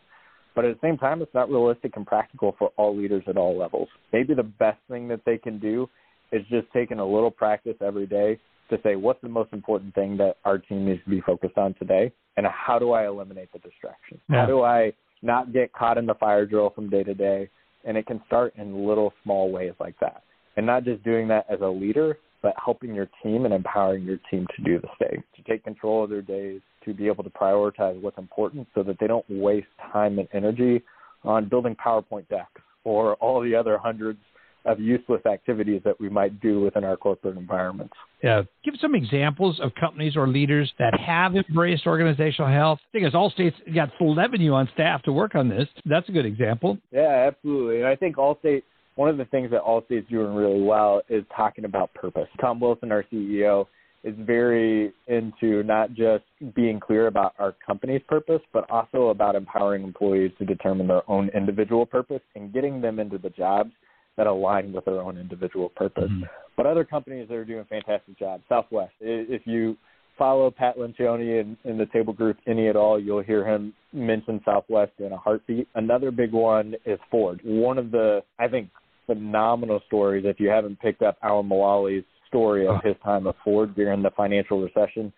But 0.55 0.65
at 0.65 0.79
the 0.79 0.87
same 0.87 0.97
time, 0.97 1.21
it's 1.21 1.33
not 1.33 1.49
realistic 1.49 1.95
and 1.95 2.05
practical 2.05 2.55
for 2.57 2.71
all 2.75 2.95
leaders 2.95 3.23
at 3.27 3.37
all 3.37 3.57
levels. 3.57 3.87
Maybe 4.11 4.33
the 4.33 4.43
best 4.43 4.79
thing 4.89 5.07
that 5.09 5.21
they 5.25 5.37
can 5.37 5.59
do 5.59 5.89
is 6.31 6.41
just 6.49 6.67
taking 6.73 6.99
a 6.99 7.05
little 7.05 7.31
practice 7.31 7.75
every 7.81 8.07
day 8.07 8.39
to 8.69 8.77
say, 8.83 8.95
what's 8.95 9.21
the 9.21 9.29
most 9.29 9.51
important 9.53 9.95
thing 9.95 10.17
that 10.17 10.37
our 10.45 10.57
team 10.57 10.85
needs 10.85 11.03
to 11.03 11.09
be 11.09 11.21
focused 11.21 11.57
on 11.57 11.73
today? 11.75 12.11
And 12.37 12.45
how 12.47 12.77
do 12.79 12.91
I 12.91 13.07
eliminate 13.07 13.51
the 13.51 13.59
distractions? 13.59 14.21
Yeah. 14.29 14.41
How 14.41 14.45
do 14.45 14.61
I 14.63 14.93
not 15.21 15.53
get 15.53 15.73
caught 15.73 15.97
in 15.97 16.05
the 16.05 16.13
fire 16.15 16.45
drill 16.45 16.69
from 16.69 16.89
day 16.89 17.03
to 17.03 17.13
day? 17.13 17.49
And 17.85 17.97
it 17.97 18.05
can 18.05 18.21
start 18.27 18.53
in 18.57 18.85
little 18.87 19.13
small 19.23 19.51
ways 19.51 19.73
like 19.79 19.95
that. 20.01 20.23
And 20.57 20.65
not 20.65 20.83
just 20.83 21.03
doing 21.03 21.27
that 21.29 21.45
as 21.49 21.61
a 21.61 21.67
leader, 21.67 22.17
but 22.41 22.53
helping 22.63 22.93
your 22.93 23.09
team 23.23 23.45
and 23.45 23.53
empowering 23.53 24.03
your 24.03 24.19
team 24.29 24.47
to 24.55 24.63
do 24.63 24.79
the 24.79 24.87
same, 25.01 25.23
to 25.35 25.43
take 25.43 25.63
control 25.63 26.03
of 26.03 26.09
their 26.09 26.21
days, 26.21 26.61
to 26.85 26.93
be 26.93 27.07
able 27.07 27.23
to 27.23 27.29
prioritize 27.29 27.99
what's 28.01 28.17
important 28.17 28.67
so 28.73 28.83
that 28.83 28.97
they 28.99 29.07
don't 29.07 29.25
waste 29.29 29.67
time 29.91 30.19
and 30.19 30.27
energy 30.33 30.81
on 31.23 31.49
building 31.49 31.75
PowerPoint 31.75 32.27
decks 32.29 32.61
or 32.83 33.15
all 33.15 33.41
the 33.41 33.53
other 33.53 33.77
hundreds 33.77 34.19
of 34.65 34.79
useless 34.79 35.25
activities 35.25 35.81
that 35.85 35.99
we 35.99 36.09
might 36.09 36.39
do 36.41 36.61
within 36.61 36.83
our 36.83 36.97
corporate 36.97 37.37
environments. 37.37 37.93
Yeah. 38.21 38.43
Give 38.63 38.73
some 38.81 38.93
examples 38.93 39.59
of 39.61 39.71
companies 39.79 40.15
or 40.17 40.27
leaders 40.27 40.71
that 40.79 40.99
have 40.99 41.35
embraced 41.35 41.87
organizational 41.87 42.51
health. 42.51 42.79
I 42.89 42.91
think 42.91 43.07
as 43.07 43.13
Allstate's 43.13 43.55
got 43.73 43.89
11 43.99 44.41
you 44.41 44.53
on 44.53 44.69
staff 44.73 45.01
to 45.03 45.13
work 45.13 45.35
on 45.35 45.47
this. 45.47 45.67
That's 45.85 46.07
a 46.09 46.11
good 46.11 46.25
example. 46.25 46.77
Yeah, 46.91 47.27
absolutely. 47.27 47.77
And 47.77 47.87
I 47.87 47.95
think 47.95 48.17
Allstate 48.17 48.63
one 48.99 49.07
of 49.07 49.15
the 49.15 49.23
things 49.23 49.49
that 49.49 49.61
Allstate 49.61 49.99
is 49.99 50.05
doing 50.09 50.35
really 50.35 50.61
well 50.61 51.01
is 51.07 51.23
talking 51.33 51.63
about 51.63 51.93
purpose. 51.93 52.27
Tom 52.41 52.59
Wilson, 52.59 52.91
our 52.91 53.05
CEO, 53.09 53.65
is 54.03 54.13
very 54.19 54.91
into 55.07 55.63
not 55.63 55.93
just 55.93 56.25
being 56.53 56.81
clear 56.81 57.07
about 57.07 57.33
our 57.39 57.55
company's 57.65 58.01
purpose, 58.09 58.41
but 58.51 58.69
also 58.69 59.07
about 59.07 59.35
empowering 59.35 59.85
employees 59.85 60.33
to 60.37 60.43
determine 60.43 60.85
their 60.85 61.09
own 61.09 61.29
individual 61.29 61.85
purpose 61.85 62.19
and 62.35 62.51
getting 62.51 62.81
them 62.81 62.99
into 62.99 63.17
the 63.17 63.29
jobs 63.29 63.71
that 64.17 64.27
align 64.27 64.73
with 64.73 64.83
their 64.83 64.99
own 64.99 65.17
individual 65.17 65.69
purpose. 65.69 66.11
Mm-hmm. 66.11 66.23
But 66.57 66.65
other 66.65 66.83
companies 66.83 67.29
that 67.29 67.35
are 67.35 67.45
doing 67.45 67.63
fantastic 67.69 68.19
job, 68.19 68.41
Southwest, 68.49 68.91
if 68.99 69.43
you 69.45 69.77
follow 70.17 70.51
Pat 70.51 70.77
Lencioni 70.77 71.39
in, 71.39 71.55
in 71.63 71.77
the 71.77 71.85
table 71.93 72.11
group 72.11 72.35
any 72.45 72.67
at 72.67 72.75
all, 72.75 72.99
you'll 72.99 73.23
hear 73.23 73.47
him 73.47 73.73
mention 73.93 74.41
Southwest 74.43 74.91
in 74.99 75.13
a 75.13 75.17
heartbeat. 75.17 75.69
Another 75.75 76.11
big 76.11 76.33
one 76.33 76.75
is 76.85 76.99
Ford. 77.09 77.39
One 77.45 77.77
of 77.77 77.91
the, 77.91 78.21
I 78.37 78.49
think, 78.49 78.67
phenomenal 79.09 79.81
stories. 79.87 80.23
If 80.25 80.39
you 80.39 80.49
haven't 80.49 80.79
picked 80.79 81.01
up 81.01 81.17
Alan 81.23 81.49
Mulally's 81.49 82.05
story 82.27 82.67
of 82.67 82.75
oh. 82.75 82.87
his 82.87 82.95
time 83.03 83.25
at 83.25 83.35
Ford 83.43 83.75
during 83.75 84.03
the 84.03 84.11
financial 84.11 84.61
recession, 84.61 85.11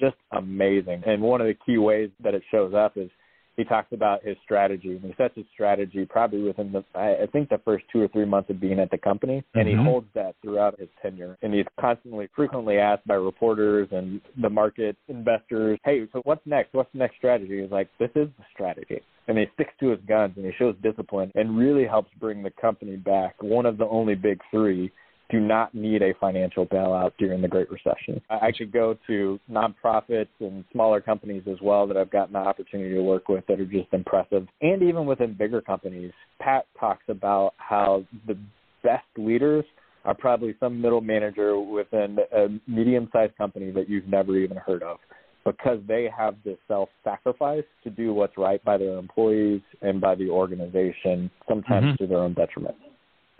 just 0.00 0.16
amazing. 0.32 1.02
And 1.06 1.22
one 1.22 1.40
of 1.40 1.46
the 1.46 1.56
key 1.64 1.78
ways 1.78 2.10
that 2.22 2.34
it 2.34 2.42
shows 2.50 2.74
up 2.74 2.96
is 2.96 3.08
he 3.56 3.64
talks 3.64 3.92
about 3.92 4.24
his 4.24 4.36
strategy 4.44 4.96
and 4.96 5.04
he 5.04 5.14
sets 5.16 5.34
his 5.34 5.46
strategy 5.52 6.06
probably 6.06 6.42
within 6.42 6.72
the 6.72 6.84
I 6.94 7.26
think 7.32 7.48
the 7.48 7.60
first 7.64 7.84
two 7.92 8.02
or 8.02 8.08
three 8.08 8.24
months 8.24 8.50
of 8.50 8.60
being 8.60 8.78
at 8.78 8.90
the 8.90 8.98
company 8.98 9.42
and 9.54 9.66
mm-hmm. 9.66 9.78
he 9.78 9.84
holds 9.84 10.06
that 10.14 10.34
throughout 10.42 10.78
his 10.78 10.88
tenure 11.02 11.36
and 11.42 11.54
he's 11.54 11.66
constantly 11.80 12.28
frequently 12.34 12.78
asked 12.78 13.06
by 13.06 13.14
reporters 13.14 13.88
and 13.92 14.20
the 14.40 14.50
market 14.50 14.96
investors, 15.08 15.78
Hey, 15.84 16.06
so 16.12 16.20
what's 16.24 16.46
next? 16.46 16.74
What's 16.74 16.92
the 16.92 16.98
next 16.98 17.16
strategy? 17.16 17.62
He's 17.62 17.70
like, 17.70 17.88
This 17.98 18.10
is 18.14 18.28
the 18.38 18.44
strategy 18.52 19.00
and 19.28 19.38
he 19.38 19.46
sticks 19.54 19.72
to 19.80 19.90
his 19.90 20.00
guns 20.08 20.34
and 20.36 20.44
he 20.44 20.52
shows 20.58 20.74
discipline 20.82 21.32
and 21.34 21.56
really 21.56 21.86
helps 21.86 22.10
bring 22.20 22.42
the 22.42 22.52
company 22.60 22.96
back. 22.96 23.34
One 23.42 23.66
of 23.66 23.78
the 23.78 23.86
only 23.86 24.14
big 24.14 24.40
three 24.50 24.92
do 25.30 25.40
not 25.40 25.74
need 25.74 26.02
a 26.02 26.14
financial 26.20 26.66
bailout 26.66 27.12
during 27.18 27.42
the 27.42 27.48
Great 27.48 27.68
Recession. 27.70 28.20
I 28.30 28.46
actually 28.46 28.66
go 28.66 28.96
to 29.06 29.40
nonprofits 29.50 30.28
and 30.40 30.64
smaller 30.72 31.00
companies 31.00 31.42
as 31.50 31.58
well 31.60 31.86
that 31.88 31.96
I've 31.96 32.10
gotten 32.10 32.34
the 32.34 32.38
opportunity 32.38 32.94
to 32.94 33.02
work 33.02 33.28
with 33.28 33.44
that 33.48 33.60
are 33.60 33.66
just 33.66 33.92
impressive. 33.92 34.46
And 34.62 34.82
even 34.82 35.06
within 35.06 35.34
bigger 35.34 35.60
companies, 35.60 36.12
Pat 36.40 36.66
talks 36.78 37.04
about 37.08 37.54
how 37.56 38.04
the 38.26 38.38
best 38.82 39.04
leaders 39.16 39.64
are 40.04 40.14
probably 40.14 40.54
some 40.60 40.80
middle 40.80 41.00
manager 41.00 41.58
within 41.58 42.18
a 42.32 42.46
medium 42.70 43.08
sized 43.12 43.36
company 43.36 43.72
that 43.72 43.88
you've 43.88 44.06
never 44.06 44.36
even 44.36 44.56
heard 44.56 44.84
of 44.84 44.98
because 45.44 45.78
they 45.86 46.08
have 46.16 46.36
this 46.44 46.58
self 46.68 46.88
sacrifice 47.04 47.64
to 47.84 47.90
do 47.90 48.12
what's 48.12 48.36
right 48.38 48.62
by 48.64 48.76
their 48.76 48.98
employees 48.98 49.60
and 49.82 50.00
by 50.00 50.14
the 50.14 50.28
organization, 50.28 51.30
sometimes 51.48 51.86
mm-hmm. 51.86 52.04
to 52.04 52.06
their 52.06 52.18
own 52.18 52.34
detriment. 52.34 52.76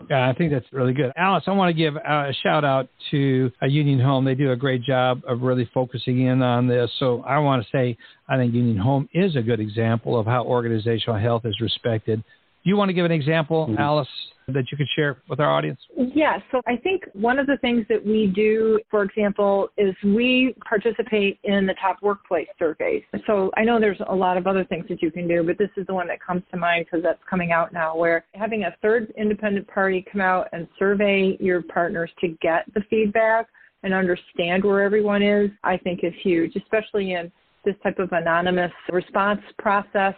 Yeah, 0.09 0.29
I 0.29 0.33
think 0.33 0.51
that's 0.51 0.65
really 0.71 0.93
good. 0.93 1.11
Alice, 1.17 1.43
I 1.47 1.51
want 1.51 1.69
to 1.69 1.73
give 1.73 1.95
a 1.95 2.33
shout 2.43 2.63
out 2.63 2.87
to 3.11 3.51
a 3.61 3.67
Union 3.67 3.99
Home. 3.99 4.23
They 4.23 4.35
do 4.35 4.51
a 4.51 4.55
great 4.55 4.83
job 4.83 5.21
of 5.27 5.41
really 5.41 5.69
focusing 5.73 6.21
in 6.21 6.41
on 6.41 6.67
this. 6.67 6.89
So 6.99 7.23
I 7.23 7.39
want 7.39 7.63
to 7.63 7.69
say 7.71 7.97
I 8.29 8.37
think 8.37 8.53
Union 8.53 8.77
Home 8.77 9.09
is 9.13 9.35
a 9.35 9.41
good 9.41 9.59
example 9.59 10.17
of 10.17 10.25
how 10.25 10.43
organizational 10.43 11.19
health 11.19 11.45
is 11.45 11.59
respected. 11.59 12.23
Do 12.63 12.69
you 12.69 12.77
want 12.77 12.89
to 12.89 12.93
give 12.93 13.05
an 13.05 13.11
example, 13.11 13.67
mm-hmm. 13.67 13.79
Alice, 13.79 14.07
that 14.47 14.71
you 14.71 14.77
could 14.77 14.87
share 14.95 15.17
with 15.29 15.39
our 15.39 15.51
audience? 15.51 15.79
Yeah, 15.95 16.37
so 16.51 16.61
I 16.67 16.77
think 16.77 17.03
one 17.13 17.37
of 17.37 17.47
the 17.47 17.57
things 17.57 17.85
that 17.89 18.03
we 18.03 18.27
do, 18.27 18.79
for 18.89 19.03
example, 19.03 19.69
is 19.77 19.93
we 20.03 20.55
participate 20.67 21.39
in 21.43 21.65
the 21.65 21.73
top 21.81 21.97
workplace 22.01 22.47
surveys. 22.57 23.03
So 23.25 23.51
I 23.57 23.63
know 23.63 23.79
there's 23.79 24.01
a 24.07 24.15
lot 24.15 24.37
of 24.37 24.47
other 24.47 24.63
things 24.63 24.85
that 24.89 25.01
you 25.01 25.11
can 25.11 25.27
do, 25.27 25.43
but 25.43 25.57
this 25.57 25.69
is 25.75 25.85
the 25.87 25.93
one 25.93 26.07
that 26.07 26.21
comes 26.21 26.43
to 26.51 26.57
mind 26.57 26.85
because 26.85 27.03
that's 27.03 27.19
coming 27.29 27.51
out 27.51 27.73
now 27.73 27.95
where 27.95 28.25
having 28.33 28.63
a 28.63 28.75
third 28.81 29.13
independent 29.17 29.67
party 29.67 30.05
come 30.09 30.21
out 30.21 30.47
and 30.53 30.67
survey 30.79 31.37
your 31.39 31.61
partners 31.61 32.09
to 32.21 32.29
get 32.41 32.63
the 32.73 32.81
feedback 32.89 33.47
and 33.83 33.93
understand 33.93 34.63
where 34.63 34.81
everyone 34.81 35.21
is, 35.21 35.51
I 35.63 35.77
think 35.77 36.03
is 36.03 36.13
huge, 36.23 36.55
especially 36.55 37.13
in 37.13 37.31
this 37.65 37.75
type 37.83 37.99
of 37.99 38.09
anonymous 38.13 38.71
response 38.91 39.41
process 39.59 40.15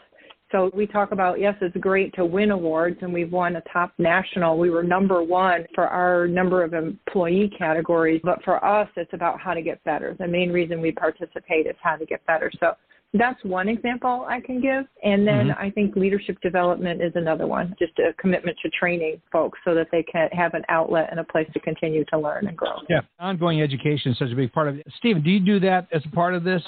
so 0.52 0.72
we 0.74 0.88
talk 0.88 1.12
about, 1.12 1.40
yes, 1.40 1.56
it's 1.62 1.76
great 1.78 2.14
to 2.16 2.26
win 2.26 2.52
awards, 2.52 2.98
and 3.02 3.14
we've 3.14 3.32
won 3.32 3.56
a 3.56 3.62
top 3.72 3.94
national. 3.98 4.58
We 4.58 4.70
were 4.70 4.84
number 4.84 5.22
one 5.22 5.66
for 5.76 5.88
our 5.88 6.28
number 6.28 6.64
of 6.64 6.74
employee 6.74 7.52
categories, 7.58 8.22
but 8.24 8.44
for 8.44 8.64
us, 8.66 8.90
it's 8.96 9.14
about 9.14 9.40
how 9.40 9.54
to 9.54 9.62
get 9.62 9.84
better. 9.84 10.16
The 10.18 10.28
main 10.28 10.52
reason 10.52 10.82
we 10.82 10.92
participate 10.92 11.68
is 11.68 11.76
how 11.82 11.98
to 11.98 12.06
get 12.06 12.26
better. 12.26 12.52
So 12.60 12.74
that's 13.14 13.44
one 13.44 13.70
example 13.70 14.26
I 14.28 14.40
can 14.40 14.62
give. 14.62 14.86
And 15.04 15.28
then 15.28 15.48
mm-hmm. 15.48 15.62
I 15.62 15.72
think 15.72 15.96
leadership 15.96 16.40
development 16.42 17.02
is 17.02 17.12
another 17.16 17.48
one, 17.48 17.76
just 17.80 17.98
a 18.00 18.14
commitment 18.20 18.58
to 18.64 18.70
training 18.70 19.22
folks 19.32 19.60
so 19.66 19.74
that 19.76 19.88
they 19.92 20.04
can 20.04 20.30
have 20.32 20.54
an 20.54 20.64
outlet 20.70 21.10
and 21.12 21.20
a 21.20 21.24
place 21.24 21.48
to 21.54 21.60
continue 21.60 22.06
to 22.06 22.20
learn 22.20 22.48
and 22.48 22.58
grow. 22.58 22.78
Yeah, 22.90 23.02
ongoing 23.20 23.62
education 23.62 24.12
is 24.12 24.18
such 24.20 24.32
a 24.32 24.36
big 24.36 24.52
part 24.52 24.68
of 24.68 24.78
it. 24.78 24.88
Stephen, 24.98 25.24
do 25.24 25.30
you 25.30 25.40
do 25.40 25.60
that 25.62 25.88
as 25.92 26.02
a 26.06 26.16
part 26.16 26.34
of 26.34 26.44
this? 26.44 26.62